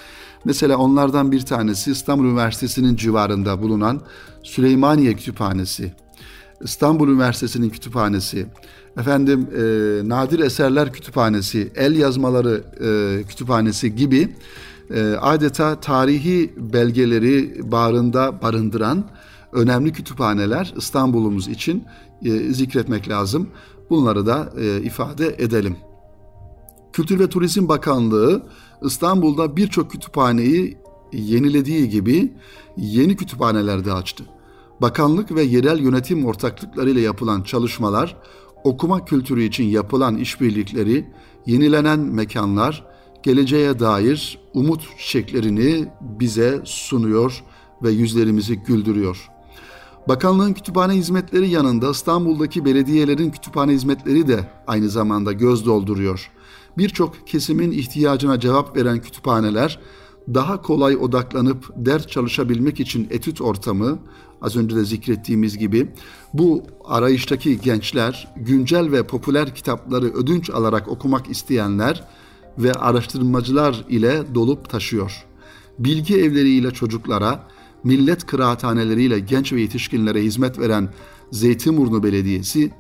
Mesela 0.45 0.77
onlardan 0.77 1.33
bir 1.33 1.41
tanesi 1.41 1.91
İstanbul 1.91 2.25
Üniversitesi'nin 2.25 2.97
civarında 2.97 3.63
bulunan 3.63 4.01
Süleymaniye 4.43 5.15
Kütüphanesi, 5.15 5.95
İstanbul 6.63 7.09
Üniversitesi'nin 7.09 7.71
kütüphanesi, 7.71 8.47
efendim 8.97 9.49
e, 9.57 9.63
Nadir 10.09 10.39
Eserler 10.39 10.93
Kütüphanesi, 10.93 11.73
El 11.75 11.97
Yazmaları 11.97 12.65
e, 12.81 13.23
Kütüphanesi 13.29 13.95
gibi 13.97 14.29
e, 14.91 15.03
adeta 15.21 15.81
tarihi 15.81 16.55
belgeleri 16.57 17.61
bağrında 17.73 18.43
barındıran 18.43 19.05
önemli 19.53 19.93
kütüphaneler 19.93 20.75
İstanbul'umuz 20.77 21.49
için 21.49 21.85
e, 22.25 22.31
zikretmek 22.53 23.09
lazım. 23.09 23.49
Bunları 23.91 24.27
da 24.27 24.53
e, 24.61 24.81
ifade 24.83 25.37
edelim. 25.39 25.77
Kültür 26.93 27.19
ve 27.19 27.29
Turizm 27.29 27.69
Bakanlığı 27.69 28.43
İstanbul'da 28.83 29.57
birçok 29.57 29.91
kütüphaneyi 29.91 30.79
yenilediği 31.13 31.89
gibi 31.89 32.33
yeni 32.77 33.17
kütüphaneler 33.17 33.85
de 33.85 33.93
açtı. 33.93 34.25
Bakanlık 34.83 35.35
ve 35.35 35.43
yerel 35.43 35.79
yönetim 35.79 36.27
ortaklıklarıyla 36.27 37.01
yapılan 37.01 37.43
çalışmalar, 37.43 38.17
okuma 38.65 39.05
kültürü 39.05 39.43
için 39.43 39.65
yapılan 39.65 40.17
işbirlikleri, 40.17 41.07
yenilenen 41.47 42.01
mekanlar, 42.01 42.87
geleceğe 43.23 43.81
dair 43.81 44.39
umut 44.55 44.83
çiçeklerini 44.99 45.89
bize 46.01 46.61
sunuyor 46.65 47.45
ve 47.83 47.91
yüzlerimizi 47.91 48.57
güldürüyor. 48.57 49.29
Bakanlığın 50.09 50.53
kütüphane 50.53 50.93
hizmetleri 50.93 51.49
yanında 51.49 51.91
İstanbul'daki 51.91 52.65
belediyelerin 52.65 53.31
kütüphane 53.31 53.73
hizmetleri 53.73 54.29
de 54.29 54.51
aynı 54.67 54.89
zamanda 54.89 55.33
göz 55.33 55.67
dolduruyor. 55.67 56.31
Birçok 56.79 57.27
kesimin 57.27 57.71
ihtiyacına 57.71 58.41
cevap 58.41 58.77
veren 58.77 59.01
kütüphaneler 59.01 59.81
daha 60.35 60.63
kolay 60.63 60.97
odaklanıp 60.97 61.71
ders 61.77 62.07
çalışabilmek 62.07 62.81
için 62.81 63.09
etüt 63.11 63.41
ortamı, 63.41 63.99
az 64.43 64.57
önce 64.57 64.77
de 64.77 64.85
zikrettiğimiz 64.85 65.59
gibi 65.59 65.89
bu 66.35 66.63
arayıştaki 66.85 67.61
gençler 67.61 68.29
güncel 68.37 68.93
ve 68.93 69.07
popüler 69.07 69.55
kitapları 69.55 70.07
ödünç 70.07 70.51
alarak 70.51 70.89
okumak 70.89 71.31
isteyenler 71.31 72.05
ve 72.59 72.73
araştırmacılar 72.73 73.85
ile 73.89 74.35
dolup 74.35 74.69
taşıyor. 74.69 75.25
Bilgi 75.79 76.17
evleriyle 76.17 76.71
çocuklara, 76.71 77.49
millet 77.85 78.27
kıraathaneleriyle 78.27 79.19
genç 79.19 79.53
ve 79.53 79.61
yetişkinlere 79.61 80.23
hizmet 80.23 80.59
veren 80.59 80.89
Zeytinburnu 81.31 82.03
Belediyesi, 82.03 82.73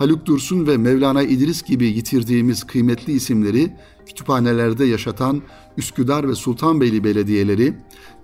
Haluk 0.00 0.26
Dursun 0.26 0.66
ve 0.66 0.76
Mevlana 0.76 1.22
İdris 1.22 1.62
gibi 1.62 1.86
yitirdiğimiz 1.86 2.64
kıymetli 2.64 3.12
isimleri 3.12 3.72
kütüphanelerde 4.06 4.84
yaşatan 4.84 5.42
Üsküdar 5.76 6.28
ve 6.28 6.34
Sultanbeyli 6.34 7.04
belediyeleri, 7.04 7.74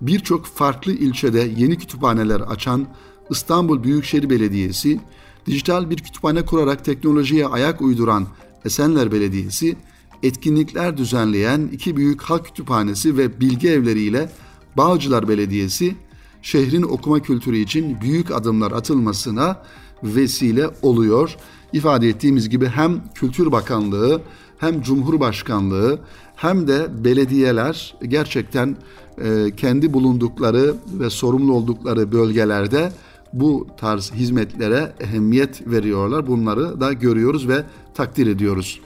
birçok 0.01 0.45
farklı 0.45 0.91
ilçede 0.91 1.51
yeni 1.57 1.77
kütüphaneler 1.77 2.39
açan 2.39 2.87
İstanbul 3.29 3.83
Büyükşehir 3.83 4.29
Belediyesi, 4.29 4.99
dijital 5.45 5.89
bir 5.89 5.97
kütüphane 5.97 6.45
kurarak 6.45 6.85
teknolojiye 6.85 7.47
ayak 7.47 7.81
uyduran 7.81 8.27
Esenler 8.65 9.11
Belediyesi, 9.11 9.75
etkinlikler 10.23 10.97
düzenleyen 10.97 11.69
iki 11.71 11.97
büyük 11.97 12.21
halk 12.21 12.45
kütüphanesi 12.45 13.17
ve 13.17 13.39
bilgi 13.39 13.69
evleriyle 13.69 14.29
Bağcılar 14.77 15.27
Belediyesi, 15.27 15.95
şehrin 16.41 16.83
okuma 16.83 17.19
kültürü 17.19 17.57
için 17.57 18.01
büyük 18.01 18.31
adımlar 18.31 18.71
atılmasına 18.71 19.63
vesile 20.03 20.69
oluyor. 20.81 21.37
İfade 21.73 22.09
ettiğimiz 22.09 22.49
gibi 22.49 22.67
hem 22.67 23.01
Kültür 23.15 23.51
Bakanlığı 23.51 24.21
hem 24.57 24.81
Cumhurbaşkanlığı 24.81 25.99
hem 26.35 26.67
de 26.67 26.87
belediyeler 27.03 27.95
gerçekten 28.07 28.75
e, 29.23 29.55
kendi 29.57 29.93
bulundukları 29.93 30.75
ve 30.99 31.09
sorumlu 31.09 31.53
oldukları 31.53 32.11
bölgelerde 32.11 32.91
bu 33.33 33.67
tarz 33.77 34.11
hizmetlere 34.11 34.93
ehemmiyet 34.99 35.67
veriyorlar. 35.67 36.27
Bunları 36.27 36.81
da 36.81 36.93
görüyoruz 36.93 37.47
ve 37.47 37.63
takdir 37.93 38.27
ediyoruz. 38.27 38.79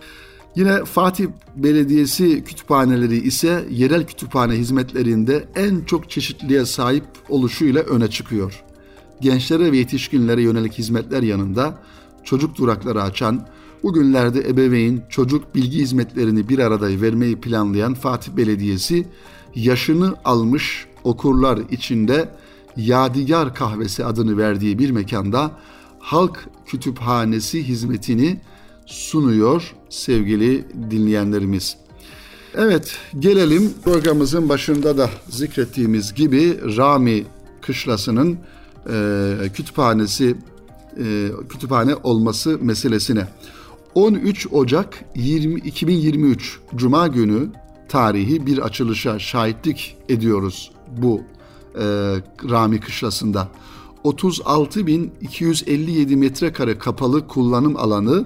Yine 0.55 0.85
Fatih 0.85 1.27
Belediyesi 1.55 2.43
kütüphaneleri 2.43 3.17
ise 3.17 3.65
yerel 3.69 4.07
kütüphane 4.07 4.53
hizmetlerinde 4.53 5.47
en 5.55 5.81
çok 5.81 6.09
çeşitliliğe 6.09 6.65
sahip 6.65 7.03
oluşuyla 7.29 7.81
öne 7.81 8.07
çıkıyor. 8.07 8.63
Gençlere 9.21 9.71
ve 9.71 9.77
yetişkinlere 9.77 10.41
yönelik 10.41 10.73
hizmetler 10.73 11.23
yanında 11.23 11.79
çocuk 12.24 12.58
durakları 12.58 13.01
açan, 13.01 13.48
bugünlerde 13.84 14.50
ebeveyn 14.50 15.01
çocuk 15.10 15.56
bilgi 15.56 15.80
hizmetlerini 15.80 16.50
bir 16.50 16.60
arada 16.60 17.01
vermeyi 17.01 17.42
planlayan 17.42 17.94
Fatih 17.94 18.32
Belediyesi 18.32 19.08
yaşını 19.56 20.16
almış 20.25 20.86
okurlar 21.03 21.60
içinde 21.72 22.29
Yadigar 22.77 23.55
Kahvesi 23.55 24.05
adını 24.05 24.38
verdiği 24.38 24.79
bir 24.79 24.92
mekanda 24.92 25.51
halk 26.00 26.50
kütüphanesi 26.66 27.64
hizmetini 27.68 28.42
sunuyor 28.86 29.74
sevgili 29.90 30.66
dinleyenlerimiz. 30.92 31.77
Evet 32.55 32.98
gelelim 33.20 33.74
programımızın 33.84 34.50
başında 34.50 34.98
da 34.98 35.10
zikrettiğimiz 35.29 36.14
gibi 36.14 36.60
Rami 36.77 37.25
Kışlası'nın 37.62 38.38
e, 38.90 39.36
kütüphanesi 39.53 40.36
e, 40.98 41.32
kütüphane 41.50 41.96
olması 41.96 42.58
meselesine. 42.62 43.27
13 43.96 44.48
Ocak 44.51 45.06
20, 45.16 45.60
2023 45.60 46.60
Cuma 46.75 47.08
günü 47.08 47.50
tarihi 47.90 48.46
bir 48.46 48.58
açılışa 48.58 49.20
şahitlik 49.20 49.98
ediyoruz 50.10 50.72
bu 50.98 51.22
e, 51.75 51.82
Rami 52.50 52.80
Kışlası'nda. 52.80 53.48
36.257 54.04 56.16
metrekare 56.16 56.77
kapalı 56.77 57.27
kullanım 57.27 57.77
alanı 57.77 58.25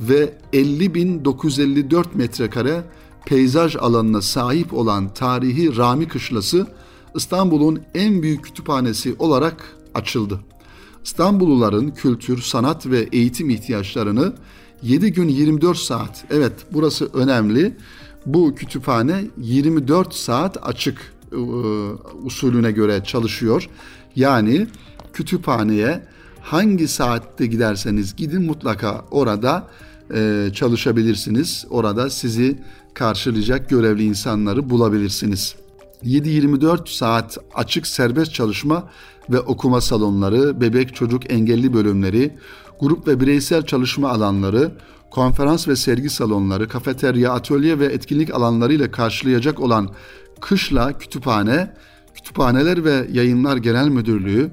ve 0.00 0.34
50.954 0.52 2.04
metrekare 2.14 2.82
peyzaj 3.26 3.76
alanına 3.76 4.22
sahip 4.22 4.74
olan 4.74 5.14
tarihi 5.14 5.76
Rami 5.76 6.08
Kışlası 6.08 6.66
İstanbul'un 7.14 7.80
en 7.94 8.22
büyük 8.22 8.44
kütüphanesi 8.44 9.16
olarak 9.18 9.76
açıldı. 9.94 10.40
İstanbulluların 11.04 11.90
kültür, 11.90 12.42
sanat 12.42 12.86
ve 12.86 13.08
eğitim 13.12 13.50
ihtiyaçlarını 13.50 14.32
7 14.82 15.12
gün 15.12 15.28
24 15.28 15.78
saat, 15.78 16.24
evet 16.30 16.52
burası 16.72 17.10
önemli, 17.14 17.76
bu 18.26 18.54
kütüphane 18.54 19.24
24 19.38 20.14
saat 20.14 20.58
açık 20.62 21.14
e, 21.32 21.36
usulüne 22.24 22.72
göre 22.72 23.04
çalışıyor. 23.04 23.68
Yani 24.16 24.66
kütüphaneye 25.12 26.02
hangi 26.40 26.88
saatte 26.88 27.46
giderseniz 27.46 28.16
gidin 28.16 28.42
mutlaka 28.42 29.04
orada 29.10 29.68
e, 30.14 30.50
çalışabilirsiniz. 30.54 31.66
Orada 31.70 32.10
sizi 32.10 32.58
karşılayacak 32.94 33.68
görevli 33.68 34.04
insanları 34.04 34.70
bulabilirsiniz. 34.70 35.54
7-24 36.04 36.96
saat 36.96 37.38
açık 37.54 37.86
serbest 37.86 38.34
çalışma 38.34 38.88
ve 39.30 39.40
okuma 39.40 39.80
salonları, 39.80 40.60
bebek 40.60 40.94
çocuk 40.94 41.32
engelli 41.32 41.72
bölümleri, 41.72 42.36
grup 42.80 43.08
ve 43.08 43.20
bireysel 43.20 43.62
çalışma 43.66 44.10
alanları, 44.10 44.70
konferans 45.10 45.68
ve 45.68 45.76
sergi 45.76 46.10
salonları, 46.10 46.68
kafeterya, 46.68 47.32
atölye 47.32 47.78
ve 47.78 47.86
etkinlik 47.86 48.34
alanları 48.34 48.72
ile 48.72 48.90
karşılayacak 48.90 49.60
olan 49.60 49.90
Kışla 50.40 50.98
Kütüphane, 50.98 51.74
Kütüphaneler 52.14 52.84
ve 52.84 53.06
Yayınlar 53.12 53.56
Genel 53.56 53.88
Müdürlüğü, 53.88 54.50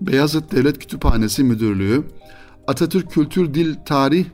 Beyazıt 0.00 0.52
Devlet 0.52 0.78
Kütüphanesi 0.78 1.44
Müdürlüğü, 1.44 2.02
Atatürk 2.66 3.10
Kültür 3.10 3.54
Dil 3.54 3.74
Tarih 3.86 4.24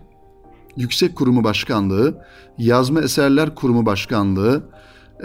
Yüksek 0.77 1.17
Kurumu 1.17 1.45
Başkanlığı, 1.45 2.23
Yazma 2.59 3.01
Eserler 3.01 3.55
Kurumu 3.55 3.87
Başkanlığı, 3.87 4.63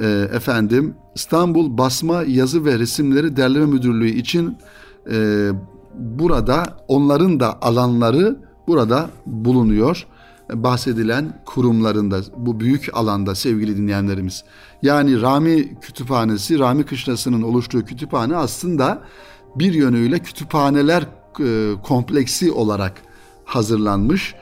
e, 0.02 0.08
efendim 0.34 0.95
İstanbul 1.15 1.78
Basma 1.78 2.24
Yazı 2.24 2.65
ve 2.65 2.80
Resimleri 2.80 3.38
Derleme 3.38 3.65
Müdürlüğü 3.65 4.10
için 4.10 4.58
e, 5.12 5.50
burada 5.95 6.78
onların 6.88 7.39
da 7.39 7.62
alanları 7.62 8.39
burada 8.67 9.10
bulunuyor. 9.26 10.08
Bahsedilen 10.54 11.41
kurumlarında 11.45 12.19
bu 12.38 12.60
büyük 12.60 12.89
alanda 12.93 13.36
sevgili 13.36 13.78
dinleyenlerimiz. 13.78 14.43
Yani 14.82 15.21
Rami 15.21 15.80
Kütüphanesi, 15.80 16.60
Rami 16.60 16.84
Kışlası'nın 16.84 17.41
oluştuğu 17.41 17.86
kütüphane 17.86 18.36
aslında 18.36 19.02
bir 19.56 19.74
yönüyle 19.74 20.19
kütüphaneler 20.19 21.08
e, 21.39 21.71
kompleksi 21.84 22.52
olarak 22.52 22.93
hazırlanmış 23.45 24.36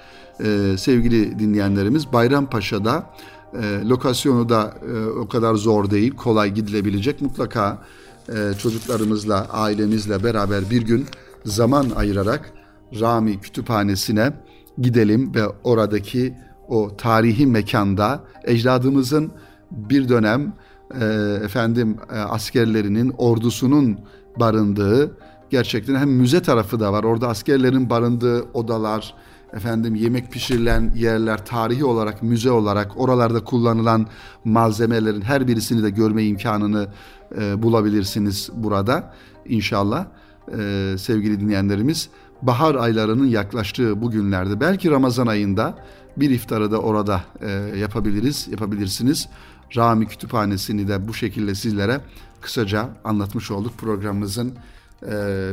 e, 0.43 0.75
sevgili 0.77 1.39
dinleyenlerimiz 1.39 2.13
Bayrampaşa'da 2.13 3.13
e, 3.53 3.87
lokasyonu 3.89 4.49
da 4.49 4.73
e, 4.93 5.05
o 5.05 5.27
kadar 5.27 5.55
zor 5.55 5.89
değil, 5.89 6.15
kolay 6.15 6.53
gidilebilecek. 6.53 7.21
Mutlaka 7.21 7.83
e, 8.29 8.53
çocuklarımızla, 8.57 9.47
ailemizle 9.49 10.23
beraber 10.23 10.69
bir 10.69 10.81
gün 10.81 11.05
zaman 11.45 11.89
ayırarak 11.95 12.53
Rami 12.99 13.41
Kütüphanesi'ne 13.41 14.33
gidelim 14.77 15.35
ve 15.35 15.41
oradaki 15.63 16.35
o 16.67 16.97
tarihi 16.97 17.47
mekanda 17.47 18.23
ecdadımızın 18.43 19.31
bir 19.71 20.09
dönem 20.09 20.53
e, 21.01 21.05
efendim 21.43 21.97
e, 22.13 22.17
askerlerinin, 22.17 23.13
ordusunun 23.17 23.99
barındığı 24.39 25.17
gerçekten 25.49 25.95
hem 25.95 26.09
müze 26.09 26.41
tarafı 26.41 26.79
da 26.79 26.93
var. 26.93 27.03
Orada 27.03 27.27
askerlerin 27.27 27.89
barındığı 27.89 28.43
odalar, 28.53 29.13
efendim 29.53 29.95
yemek 29.95 30.31
pişirilen 30.31 30.91
yerler 30.95 31.45
tarihi 31.45 31.85
olarak 31.85 32.23
müze 32.23 32.51
olarak 32.51 32.97
oralarda 32.97 33.43
kullanılan 33.43 34.07
malzemelerin 34.45 35.21
her 35.21 35.47
birisini 35.47 35.83
de 35.83 35.89
görme 35.89 36.23
imkanını 36.23 36.87
e, 37.37 37.63
bulabilirsiniz 37.63 38.49
burada 38.53 39.13
inşallah 39.45 40.05
e, 40.57 40.95
sevgili 40.97 41.39
dinleyenlerimiz. 41.39 42.09
bahar 42.41 42.75
aylarının 42.75 43.27
yaklaştığı 43.27 44.01
bu 44.01 44.11
günlerde 44.11 44.59
belki 44.59 44.91
Ramazan 44.91 45.27
ayında 45.27 45.77
bir 46.17 46.29
iftarı 46.29 46.71
da 46.71 46.81
orada 46.81 47.21
e, 47.41 47.49
yapabiliriz, 47.79 48.47
yapabilirsiniz. 48.51 49.29
Rami 49.75 50.07
Kütüphanesi'ni 50.07 50.87
de 50.87 51.07
bu 51.07 51.13
şekilde 51.13 51.55
sizlere 51.55 52.01
kısaca 52.41 52.89
anlatmış 53.03 53.51
olduk. 53.51 53.77
Programımızın 53.77 54.53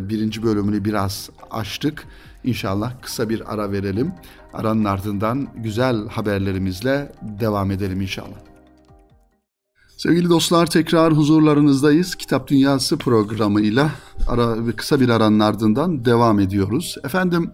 birinci 0.09 0.43
bölümünü 0.43 0.85
biraz 0.85 1.31
açtık. 1.51 2.07
İnşallah 2.45 2.93
kısa 3.03 3.29
bir 3.29 3.55
ara 3.55 3.73
verelim. 3.73 4.13
Aranın 4.53 4.85
ardından 4.85 5.49
güzel 5.57 6.09
haberlerimizle 6.09 7.13
devam 7.23 7.71
edelim 7.71 8.01
inşallah. 8.01 8.37
Sevgili 9.97 10.29
dostlar 10.29 10.67
tekrar 10.67 11.13
huzurlarınızdayız. 11.13 12.15
Kitap 12.15 12.49
Dünyası 12.49 12.99
programıyla 12.99 13.91
ara, 14.29 14.57
kısa 14.77 15.01
bir 15.01 15.09
aranın 15.09 15.41
ardından 15.41 16.05
devam 16.05 16.41
ediyoruz. 16.41 16.97
Efendim 17.05 17.51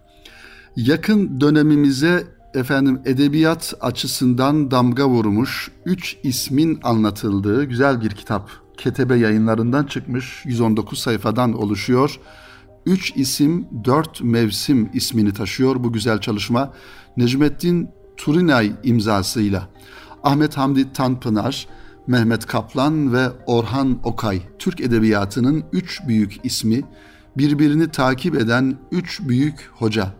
yakın 0.77 1.41
dönemimize 1.41 2.27
efendim 2.55 3.01
edebiyat 3.05 3.75
açısından 3.81 4.71
damga 4.71 5.09
vurmuş 5.09 5.71
üç 5.85 6.17
ismin 6.23 6.81
anlatıldığı 6.83 7.65
güzel 7.65 8.01
bir 8.01 8.11
kitap. 8.11 8.51
Ketebe 8.77 9.17
yayınlarından 9.17 9.85
çıkmış 9.85 10.43
119 10.45 10.99
sayfadan 10.99 11.53
oluşuyor. 11.53 12.21
Üç 12.87 13.13
isim, 13.17 13.67
dört 13.85 14.23
mevsim 14.23 14.91
ismini 14.95 15.33
taşıyor 15.33 15.85
bu 15.85 15.93
güzel 15.93 16.21
çalışma. 16.21 16.73
Necmettin 17.17 17.89
Turinay 18.17 18.73
imzasıyla. 18.85 19.69
Ahmet 20.23 20.57
Hamdi 20.57 20.93
Tanpınar, 20.93 21.67
Mehmet 22.07 22.47
Kaplan 22.47 23.13
ve 23.13 23.29
Orhan 23.47 24.01
Okay, 24.05 24.43
Türk 24.59 24.81
Edebiyatı'nın 24.81 25.65
üç 25.73 26.01
büyük 26.09 26.45
ismi, 26.45 26.83
birbirini 27.37 27.89
takip 27.89 28.35
eden 28.35 28.79
üç 28.91 29.21
büyük 29.21 29.71
hoca. 29.75 30.15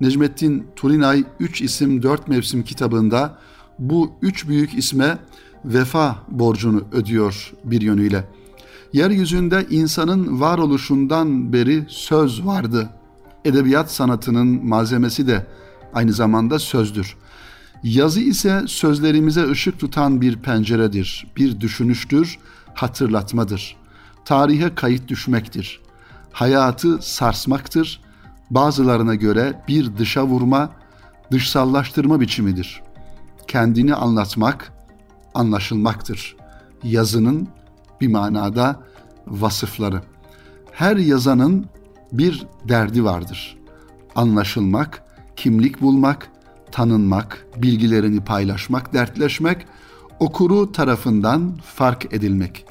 Necmettin 0.00 0.66
Turinay 0.76 1.24
Üç 1.40 1.62
İsim 1.62 2.02
Dört 2.02 2.28
Mevsim 2.28 2.64
kitabında 2.64 3.38
bu 3.78 4.12
üç 4.22 4.48
büyük 4.48 4.74
isme 4.74 5.18
vefa 5.64 6.18
borcunu 6.28 6.84
ödüyor 6.92 7.52
bir 7.64 7.80
yönüyle. 7.80 8.24
Yeryüzünde 8.92 9.66
insanın 9.70 10.40
varoluşundan 10.40 11.52
beri 11.52 11.84
söz 11.88 12.46
vardı. 12.46 12.88
Edebiyat 13.44 13.90
sanatının 13.90 14.66
malzemesi 14.66 15.26
de 15.26 15.46
aynı 15.94 16.12
zamanda 16.12 16.58
sözdür. 16.58 17.16
Yazı 17.82 18.20
ise 18.20 18.62
sözlerimize 18.66 19.50
ışık 19.50 19.78
tutan 19.78 20.20
bir 20.20 20.36
penceredir, 20.36 21.26
bir 21.36 21.60
düşünüştür, 21.60 22.38
hatırlatmadır. 22.74 23.76
Tarihe 24.24 24.74
kayıt 24.74 25.08
düşmektir. 25.08 25.80
Hayatı 26.32 26.98
sarsmaktır. 27.02 28.00
Bazılarına 28.50 29.14
göre 29.14 29.62
bir 29.68 29.96
dışa 29.98 30.26
vurma, 30.26 30.70
dışsallaştırma 31.30 32.20
biçimidir. 32.20 32.82
Kendini 33.48 33.94
anlatmak, 33.94 34.72
anlaşılmaktır. 35.34 36.36
Yazının 36.82 37.48
bir 38.00 38.08
manada 38.08 38.80
vasıfları. 39.26 40.02
Her 40.72 40.96
yazanın 40.96 41.66
bir 42.12 42.46
derdi 42.68 43.04
vardır. 43.04 43.56
Anlaşılmak, 44.14 45.02
kimlik 45.36 45.80
bulmak, 45.80 46.30
tanınmak, 46.72 47.46
bilgilerini 47.56 48.24
paylaşmak, 48.24 48.92
dertleşmek, 48.92 49.66
okuru 50.20 50.72
tarafından 50.72 51.58
fark 51.64 52.14
edilmek. 52.14 52.64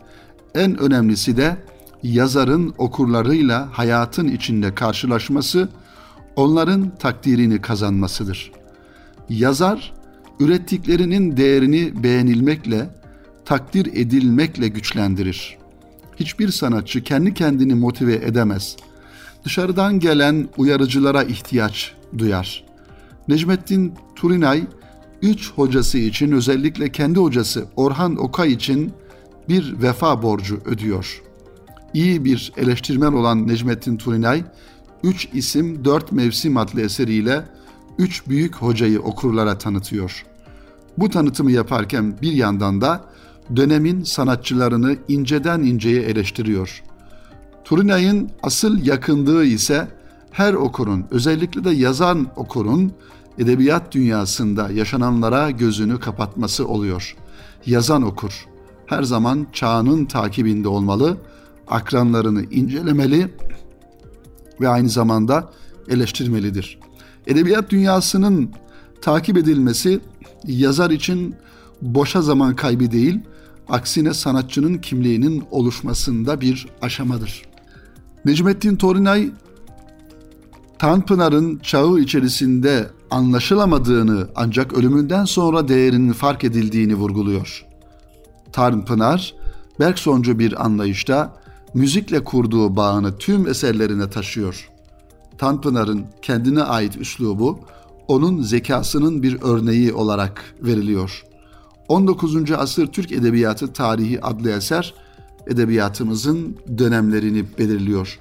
En 0.56 0.78
önemlisi 0.78 1.38
de 1.38 1.58
yazarın 2.04 2.74
okurlarıyla 2.78 3.70
hayatın 3.72 4.28
içinde 4.28 4.76
karşılaşması, 4.76 5.70
onların 6.36 6.98
takdirini 6.98 7.62
kazanmasıdır. 7.62 8.52
Yazar, 9.30 9.94
ürettiklerinin 10.40 11.38
değerini 11.38 12.04
beğenilmekle, 12.04 12.90
takdir 13.46 13.86
edilmekle 13.86 14.68
güçlendirir. 14.68 15.58
Hiçbir 16.16 16.50
sanatçı 16.50 17.04
kendi 17.04 17.34
kendini 17.34 17.74
motive 17.74 18.16
edemez. 18.16 18.76
Dışarıdan 19.46 20.00
gelen 20.00 20.48
uyarıcılara 20.58 21.24
ihtiyaç 21.24 21.94
duyar. 22.18 22.66
Necmettin 23.28 23.94
Turinay, 24.16 24.64
üç 25.22 25.52
hocası 25.52 25.98
için 25.98 26.32
özellikle 26.32 26.92
kendi 26.92 27.20
hocası 27.20 27.66
Orhan 27.76 28.16
Okay 28.16 28.54
için 28.54 28.94
bir 29.50 29.82
vefa 29.82 30.24
borcu 30.24 30.62
ödüyor. 30.66 31.22
İyi 31.94 32.26
bir 32.26 32.52
eleştirmen 32.58 33.14
olan 33.14 33.48
Necmettin 33.48 33.98
Turinay, 33.98 34.44
Üç 35.04 35.30
isim 35.34 35.86
Dört 35.86 36.12
Mevsim 36.12 36.58
adlı 36.58 36.82
eseriyle 36.82 37.46
üç 38.00 38.28
büyük 38.28 38.56
hocayı 38.56 39.02
okurlara 39.02 39.58
tanıtıyor. 39.58 40.26
Bu 40.98 41.10
tanıtımı 41.10 41.52
yaparken 41.52 42.16
bir 42.22 42.32
yandan 42.32 42.82
da 42.82 43.02
dönemin 43.56 44.04
sanatçılarını 44.04 44.96
inceden 45.08 45.60
inceye 45.60 46.02
eleştiriyor. 46.02 46.84
Turinay'ın 47.64 48.30
asıl 48.44 48.86
yakındığı 48.86 49.46
ise 49.46 49.88
her 50.32 50.54
okurun, 50.54 51.06
özellikle 51.12 51.64
de 51.64 51.70
yazan 51.70 52.28
okurun 52.36 52.94
edebiyat 53.38 53.92
dünyasında 53.92 54.72
yaşananlara 54.72 55.52
gözünü 55.52 56.00
kapatması 56.00 56.68
oluyor. 56.68 57.16
Yazan 57.66 58.02
okur 58.02 58.46
her 58.86 59.04
zaman 59.04 59.48
çağının 59.54 60.06
takibinde 60.06 60.68
olmalı, 60.68 61.18
akranlarını 61.68 62.44
incelemeli 62.44 63.34
ve 64.62 64.70
aynı 64.70 64.90
zamanda 64.90 65.52
eleştirmelidir. 65.90 66.80
Edebiyat 67.30 67.70
dünyasının 67.70 68.52
takip 69.02 69.38
edilmesi 69.38 70.00
yazar 70.48 70.90
için 70.90 71.36
boşa 71.82 72.22
zaman 72.22 72.56
kaybı 72.56 72.92
değil, 72.92 73.20
aksine 73.70 74.14
sanatçının 74.14 74.78
kimliğinin 74.78 75.44
oluşmasında 75.52 76.42
bir 76.42 76.68
aşamadır. 76.82 77.42
Necmettin 78.26 78.76
Torinay, 78.76 79.32
Tanpınar'ın 80.80 81.58
çağı 81.58 82.00
içerisinde 82.00 82.88
anlaşılamadığını 83.12 84.28
ancak 84.36 84.74
ölümünden 84.74 85.26
sonra 85.26 85.68
değerinin 85.68 86.14
fark 86.14 86.44
edildiğini 86.44 86.96
vurguluyor. 86.96 87.66
Tanpınar, 88.52 89.36
Bergsoncu 89.80 90.40
bir 90.40 90.66
anlayışta 90.66 91.34
müzikle 91.74 92.24
kurduğu 92.24 92.76
bağını 92.76 93.18
tüm 93.18 93.48
eserlerine 93.48 94.10
taşıyor. 94.10 94.70
Tanpınar'ın 95.40 96.06
kendine 96.22 96.64
ait 96.64 96.98
üslubu, 96.98 97.60
onun 98.08 98.42
zekasının 98.42 99.24
bir 99.24 99.42
örneği 99.42 99.94
olarak 99.94 100.56
veriliyor. 100.62 101.26
19. 101.88 102.52
asır 102.52 102.88
Türk 102.88 103.12
Edebiyatı 103.12 103.74
Tarihi 103.74 104.22
adlı 104.22 104.52
eser, 104.52 104.94
edebiyatımızın 105.48 106.58
dönemlerini 106.78 107.46
belirliyor. 107.58 108.20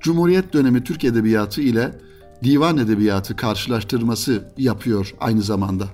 Cumhuriyet 0.00 0.52
dönemi 0.52 0.84
Türk 0.84 1.04
Edebiyatı 1.04 1.60
ile 1.60 1.98
divan 2.44 2.78
edebiyatı 2.78 3.36
karşılaştırması 3.36 4.44
yapıyor 4.58 5.14
aynı 5.20 5.42
zamanda. 5.42 5.88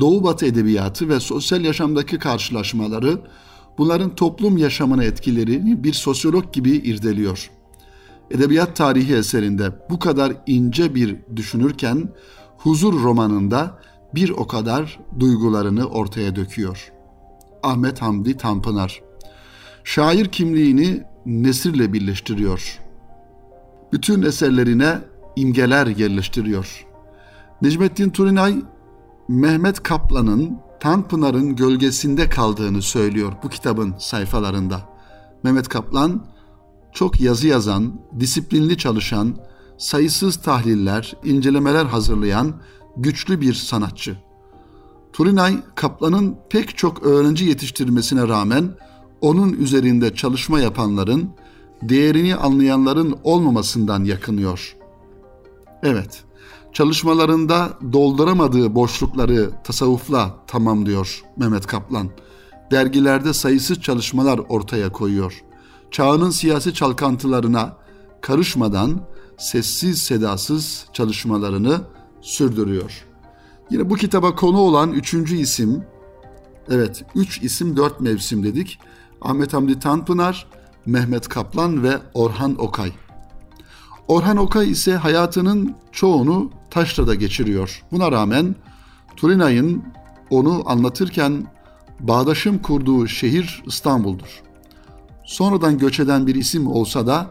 Doğu 0.00 0.24
Batı 0.24 0.46
edebiyatı 0.46 1.08
ve 1.08 1.20
sosyal 1.20 1.64
yaşamdaki 1.64 2.18
karşılaşmaları 2.18 3.20
bunların 3.78 4.14
toplum 4.14 4.56
yaşamına 4.56 5.04
etkilerini 5.04 5.84
bir 5.84 5.92
sosyolog 5.92 6.52
gibi 6.52 6.70
irdeliyor. 6.70 7.50
Edebiyat 8.30 8.76
tarihi 8.76 9.14
eserinde 9.14 9.72
bu 9.90 9.98
kadar 9.98 10.32
ince 10.46 10.94
bir 10.94 11.16
düşünürken 11.36 12.08
Huzur 12.56 13.02
romanında 13.02 13.78
bir 14.14 14.30
o 14.30 14.46
kadar 14.46 15.00
duygularını 15.20 15.86
ortaya 15.86 16.36
döküyor. 16.36 16.92
Ahmet 17.62 18.02
Hamdi 18.02 18.36
Tanpınar 18.36 19.02
Şair 19.84 20.26
kimliğini 20.26 21.02
nesirle 21.26 21.92
birleştiriyor. 21.92 22.78
Bütün 23.92 24.22
eserlerine 24.22 24.98
imgeler 25.36 25.86
yerleştiriyor. 25.86 26.86
Necmettin 27.62 28.10
Turinay, 28.10 28.56
Mehmet 29.28 29.82
Kaplan'ın 29.82 30.58
Tanpınar'ın 30.80 31.56
gölgesinde 31.56 32.28
kaldığını 32.28 32.82
söylüyor 32.82 33.32
bu 33.42 33.48
kitabın 33.48 33.94
sayfalarında. 33.98 34.80
Mehmet 35.42 35.68
Kaplan 35.68 36.26
çok 36.92 37.20
yazı 37.20 37.46
yazan, 37.46 37.92
disiplinli 38.20 38.78
çalışan, 38.78 39.36
sayısız 39.78 40.36
tahliller, 40.36 41.16
incelemeler 41.24 41.84
hazırlayan 41.84 42.54
güçlü 42.96 43.40
bir 43.40 43.54
sanatçı. 43.54 44.16
Turinay, 45.12 45.56
Kaplan'ın 45.74 46.36
pek 46.50 46.76
çok 46.76 47.02
öğrenci 47.02 47.44
yetiştirmesine 47.44 48.28
rağmen 48.28 48.70
onun 49.20 49.52
üzerinde 49.52 50.14
çalışma 50.14 50.60
yapanların, 50.60 51.30
değerini 51.82 52.36
anlayanların 52.36 53.18
olmamasından 53.24 54.04
yakınıyor. 54.04 54.76
Evet, 55.82 56.24
çalışmalarında 56.72 57.78
dolduramadığı 57.92 58.74
boşlukları 58.74 59.50
tasavvufla 59.64 60.34
tamamlıyor 60.46 61.22
Mehmet 61.36 61.66
Kaplan. 61.66 62.08
Dergilerde 62.70 63.32
sayısız 63.32 63.80
çalışmalar 63.80 64.40
ortaya 64.48 64.92
koyuyor. 64.92 65.42
Çağının 65.90 66.30
siyasi 66.30 66.74
çalkantılarına 66.74 67.76
karışmadan 68.20 69.00
sessiz 69.38 70.02
sedasız 70.02 70.86
çalışmalarını 70.92 71.80
sürdürüyor. 72.20 73.04
Yine 73.70 73.90
bu 73.90 73.94
kitaba 73.94 74.34
konu 74.34 74.58
olan 74.58 74.92
üçüncü 74.92 75.36
isim, 75.36 75.84
evet 76.70 77.04
üç 77.14 77.42
isim 77.42 77.76
dört 77.76 78.00
mevsim 78.00 78.44
dedik. 78.44 78.78
Ahmet 79.22 79.52
Hamdi 79.52 79.78
Tanpınar, 79.78 80.46
Mehmet 80.86 81.28
Kaplan 81.28 81.82
ve 81.82 81.98
Orhan 82.14 82.60
Okay. 82.60 82.92
Orhan 84.08 84.36
Okay 84.36 84.70
ise 84.70 84.96
hayatının 84.96 85.76
çoğunu 85.92 86.50
taşrada 86.70 87.14
geçiriyor. 87.14 87.84
Buna 87.92 88.12
rağmen 88.12 88.54
Turinay'ın 89.16 89.84
onu 90.30 90.62
anlatırken 90.66 91.46
bağdaşım 92.00 92.58
kurduğu 92.58 93.06
şehir 93.08 93.62
İstanbul'dur. 93.66 94.42
Sonradan 95.28 95.78
göç 95.78 96.00
eden 96.00 96.26
bir 96.26 96.34
isim 96.34 96.66
olsa 96.66 97.06
da 97.06 97.30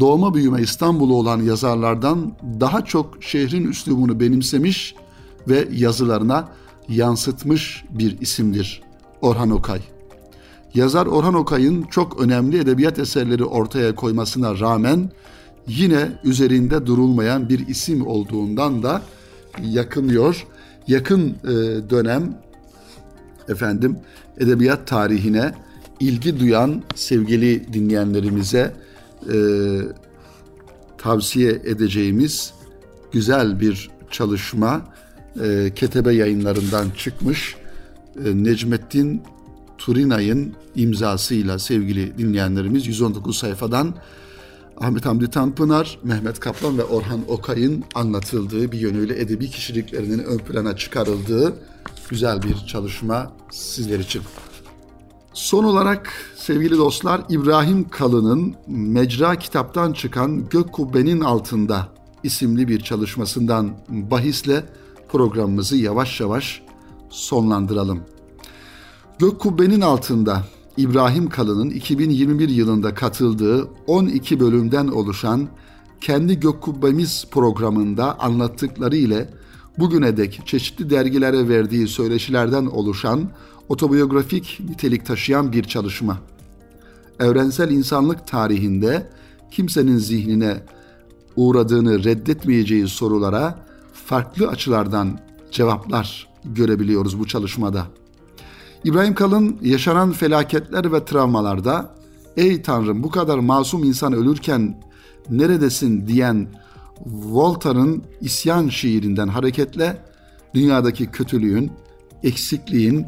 doğma 0.00 0.34
büyüme 0.34 0.62
İstanbul'u 0.62 1.14
olan 1.14 1.42
yazarlardan 1.42 2.32
daha 2.60 2.84
çok 2.84 3.22
şehrin 3.22 3.70
üslubunu 3.70 4.20
benimsemiş 4.20 4.94
ve 5.48 5.68
yazılarına 5.72 6.48
yansıtmış 6.88 7.84
bir 7.90 8.20
isimdir 8.20 8.82
Orhan 9.20 9.50
Okay. 9.50 9.80
Yazar 10.74 11.06
Orhan 11.06 11.34
Okay'ın 11.34 11.82
çok 11.82 12.20
önemli 12.20 12.58
edebiyat 12.58 12.98
eserleri 12.98 13.44
ortaya 13.44 13.94
koymasına 13.94 14.60
rağmen 14.60 15.10
yine 15.66 16.08
üzerinde 16.24 16.86
durulmayan 16.86 17.48
bir 17.48 17.68
isim 17.68 18.06
olduğundan 18.06 18.82
da 18.82 19.02
yakınıyor. 19.62 20.46
Yakın 20.86 21.28
e, 21.28 21.50
dönem 21.90 22.38
efendim 23.48 23.98
edebiyat 24.38 24.86
tarihine 24.86 25.54
ilgi 26.00 26.40
duyan 26.40 26.82
sevgili 26.94 27.72
dinleyenlerimize 27.72 28.74
e, 29.32 29.36
tavsiye 30.98 31.50
edeceğimiz 31.50 32.52
güzel 33.12 33.60
bir 33.60 33.90
çalışma 34.10 34.82
e, 35.42 35.72
Ketebe 35.74 36.12
yayınlarından 36.12 36.90
çıkmış 36.90 37.56
e, 38.24 38.44
Necmettin 38.44 39.22
Turinay'ın 39.78 40.54
imzasıyla 40.74 41.58
sevgili 41.58 42.18
dinleyenlerimiz 42.18 42.86
119 42.86 43.38
sayfadan 43.38 43.94
Ahmet 44.80 45.06
Hamdi 45.06 45.30
Tanpınar, 45.30 45.98
Mehmet 46.02 46.40
Kaplan 46.40 46.78
ve 46.78 46.84
Orhan 46.84 47.20
Okay'ın 47.28 47.84
anlatıldığı 47.94 48.72
bir 48.72 48.78
yönüyle 48.78 49.20
edebi 49.20 49.50
kişiliklerinin 49.50 50.18
ön 50.18 50.38
plana 50.38 50.76
çıkarıldığı 50.76 51.54
güzel 52.10 52.42
bir 52.42 52.56
çalışma 52.66 53.32
sizler 53.50 53.98
için. 53.98 54.22
Son 55.34 55.64
olarak 55.64 56.12
sevgili 56.36 56.78
dostlar 56.78 57.20
İbrahim 57.28 57.88
Kalın'ın 57.88 58.54
Mecra 58.66 59.36
kitaptan 59.36 59.92
çıkan 59.92 60.48
Gök 60.48 60.72
Kubbenin 60.72 61.20
Altında 61.20 61.88
isimli 62.22 62.68
bir 62.68 62.80
çalışmasından 62.80 63.70
bahisle 63.88 64.64
programımızı 65.08 65.76
yavaş 65.76 66.20
yavaş 66.20 66.62
sonlandıralım. 67.10 68.00
Gök 69.18 69.40
Kubbenin 69.40 69.80
Altında 69.80 70.42
İbrahim 70.76 71.28
Kalın'ın 71.28 71.70
2021 71.70 72.48
yılında 72.48 72.94
katıldığı 72.94 73.68
12 73.86 74.40
bölümden 74.40 74.88
oluşan 74.88 75.48
Kendi 76.00 76.40
Gök 76.40 76.60
Kubbemiz 76.60 77.26
programında 77.30 78.20
anlattıkları 78.20 78.96
ile 78.96 79.30
bugüne 79.78 80.16
dek 80.16 80.42
çeşitli 80.46 80.90
dergilere 80.90 81.48
verdiği 81.48 81.88
söyleşilerden 81.88 82.66
oluşan 82.66 83.30
otobiyografik 83.68 84.60
nitelik 84.68 85.06
taşıyan 85.06 85.52
bir 85.52 85.62
çalışma. 85.62 86.18
Evrensel 87.20 87.70
insanlık 87.70 88.26
tarihinde 88.26 89.10
kimsenin 89.50 89.96
zihnine 89.96 90.62
uğradığını 91.36 92.04
reddetmeyeceği 92.04 92.88
sorulara 92.88 93.58
farklı 93.92 94.48
açılardan 94.48 95.18
cevaplar 95.50 96.28
görebiliyoruz 96.44 97.18
bu 97.18 97.26
çalışmada. 97.26 97.86
İbrahim 98.84 99.14
Kalın 99.14 99.58
yaşanan 99.62 100.12
felaketler 100.12 100.92
ve 100.92 101.04
travmalarda 101.04 101.94
''Ey 102.36 102.62
Tanrım 102.62 103.02
bu 103.02 103.10
kadar 103.10 103.38
masum 103.38 103.84
insan 103.84 104.12
ölürken 104.12 104.82
neredesin?'' 105.30 106.06
diyen 106.06 106.48
Voltaire'ın 107.06 108.02
isyan 108.20 108.68
şiirinden 108.68 109.28
hareketle 109.28 110.04
dünyadaki 110.54 111.06
kötülüğün, 111.06 111.72
eksikliğin, 112.22 113.06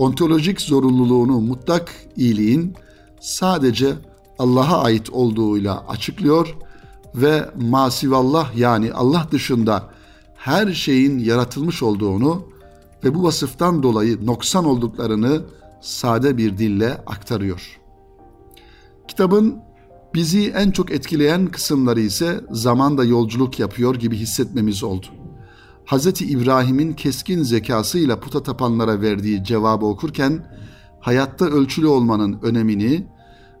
ontolojik 0.00 0.60
zorunluluğunu 0.60 1.40
mutlak 1.40 1.92
iyiliğin 2.16 2.74
sadece 3.20 3.94
Allah'a 4.38 4.82
ait 4.82 5.10
olduğuyla 5.10 5.88
açıklıyor 5.88 6.56
ve 7.14 7.50
masivallah 7.60 8.56
yani 8.56 8.92
Allah 8.92 9.26
dışında 9.30 9.90
her 10.34 10.72
şeyin 10.72 11.18
yaratılmış 11.18 11.82
olduğunu 11.82 12.42
ve 13.04 13.14
bu 13.14 13.22
vasıftan 13.22 13.82
dolayı 13.82 14.26
noksan 14.26 14.64
olduklarını 14.64 15.42
sade 15.80 16.36
bir 16.36 16.58
dille 16.58 16.92
aktarıyor. 17.06 17.80
Kitabın 19.08 19.58
bizi 20.14 20.50
en 20.50 20.70
çok 20.70 20.90
etkileyen 20.90 21.46
kısımları 21.46 22.00
ise 22.00 22.40
zamanda 22.50 23.04
yolculuk 23.04 23.58
yapıyor 23.58 23.94
gibi 23.94 24.16
hissetmemiz 24.16 24.82
oldu. 24.82 25.06
Hz. 25.86 26.22
İbrahim'in 26.22 26.92
keskin 26.92 27.42
zekasıyla 27.42 28.20
puta 28.20 28.42
tapanlara 28.42 29.00
verdiği 29.00 29.44
cevabı 29.44 29.86
okurken 29.86 30.46
hayatta 31.00 31.44
ölçülü 31.44 31.86
olmanın 31.86 32.38
önemini 32.42 33.06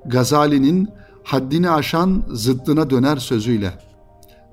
Gazali'nin 0.06 0.88
haddini 1.24 1.70
aşan 1.70 2.22
zıddına 2.32 2.90
döner 2.90 3.16
sözüyle 3.16 3.72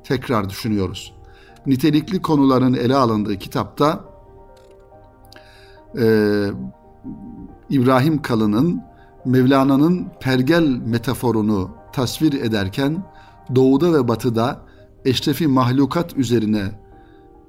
tekrar 0.03 0.49
düşünüyoruz. 0.49 1.13
Nitelikli 1.65 2.21
konuların 2.21 2.73
ele 2.73 2.95
alındığı 2.95 3.37
kitapta 3.37 4.05
e, 5.99 6.47
İbrahim 7.69 8.21
Kalın'ın 8.21 8.81
Mevlana'nın 9.25 10.07
pergel 10.19 10.67
metaforunu 10.85 11.69
tasvir 11.93 12.33
ederken 12.33 13.03
doğuda 13.55 13.93
ve 13.93 14.07
batıda 14.07 14.61
eşrefi 15.05 15.47
mahlukat 15.47 16.17
üzerine 16.17 16.71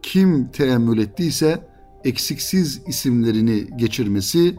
kim 0.03 0.49
teemmül 0.49 0.99
ettiyse 0.99 1.69
eksiksiz 2.05 2.83
isimlerini 2.87 3.67
geçirmesi 3.77 4.59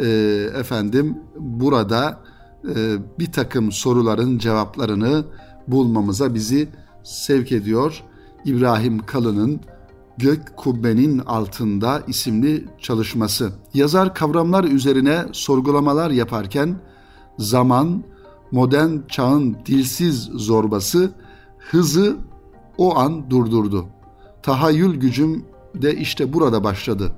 e, 0.00 0.08
efendim 0.54 1.18
burada 1.38 2.20
e, 2.68 2.96
bir 3.18 3.32
takım 3.32 3.72
soruların 3.72 4.38
cevaplarını 4.38 5.24
bulmamıza 5.68 6.34
bizi 6.34 6.68
sevk 7.02 7.52
ediyor. 7.52 8.02
İbrahim 8.44 8.98
Kalın'ın 8.98 9.60
Gök 10.18 10.56
Kubbenin 10.56 11.18
Altında 11.18 12.02
isimli 12.06 12.64
çalışması. 12.78 13.52
Yazar 13.74 14.14
kavramlar 14.14 14.64
üzerine 14.64 15.24
sorgulamalar 15.32 16.10
yaparken 16.10 16.80
zaman, 17.38 18.04
modern 18.52 18.90
çağın 19.08 19.56
dilsiz 19.66 20.28
zorbası 20.34 21.12
hızı 21.58 22.16
o 22.78 22.98
an 22.98 23.30
durdurdu. 23.30 23.86
Tahayyül 24.42 24.96
gücüm 24.96 25.44
de 25.74 25.96
işte 25.96 26.32
burada 26.32 26.64
başladı. 26.64 27.12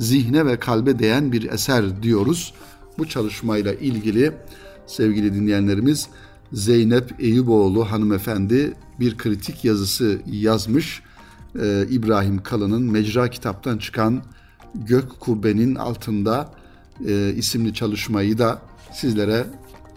Zihne 0.00 0.46
ve 0.46 0.58
kalbe 0.58 0.98
değen 0.98 1.32
bir 1.32 1.50
eser 1.50 2.02
diyoruz. 2.02 2.54
Bu 2.98 3.08
çalışmayla 3.08 3.74
ilgili 3.74 4.32
sevgili 4.86 5.34
dinleyenlerimiz 5.34 6.08
Zeynep 6.52 7.14
Eyüboğlu 7.18 7.90
hanımefendi 7.90 8.74
bir 9.00 9.16
kritik 9.16 9.64
yazısı 9.64 10.18
yazmış. 10.26 11.02
Ee, 11.62 11.86
İbrahim 11.90 12.42
Kalın'ın 12.42 12.82
Mecra 12.82 13.30
kitaptan 13.30 13.78
çıkan 13.78 14.22
Gök 14.74 15.20
Kubbenin 15.20 15.74
Altında 15.74 16.50
e, 17.06 17.32
isimli 17.36 17.74
çalışmayı 17.74 18.38
da 18.38 18.62
sizlere 18.92 19.46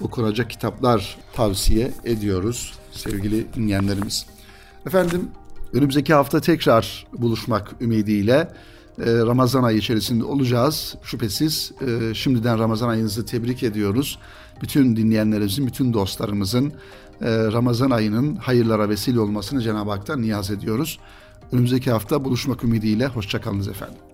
okunacak 0.02 0.50
kitaplar 0.50 1.18
tavsiye 1.36 1.92
ediyoruz 2.04 2.74
sevgili 2.92 3.54
dinleyenlerimiz. 3.54 4.26
Efendim 4.86 5.28
önümüzdeki 5.74 6.14
hafta 6.14 6.42
tekrar 6.42 7.08
buluşmak 7.18 7.72
ümidiyle 7.82 8.34
e, 9.00 9.06
Ramazan 9.06 9.64
ayı 9.64 9.78
içerisinde 9.78 10.24
olacağız. 10.24 10.96
Şüphesiz 11.04 11.72
e, 11.82 12.14
şimdiden 12.14 12.60
Ramazan 12.60 12.90
ayınızı 12.90 13.26
tebrik 13.26 13.64
ediyoruz. 13.64 14.20
Bütün 14.62 14.96
dinleyenlerimizin, 14.96 15.68
bütün 15.68 15.94
dostlarımızın 15.94 16.68
e, 16.68 16.72
Ramazan 17.30 17.90
ayının 17.90 18.36
hayırlara 18.36 18.90
vesile 18.90 19.20
olmasını 19.20 19.62
Cenab-ı 19.62 19.92
Hak'tan 19.92 20.22
niyaz 20.22 20.52
ediyoruz. 20.52 21.00
Önümüzdeki 21.52 21.92
hafta 21.92 22.26
buluşmak 22.26 22.64
ümidiyle 22.64 23.08
hoşçakalınız 23.08 23.68
efendim. 23.68 24.09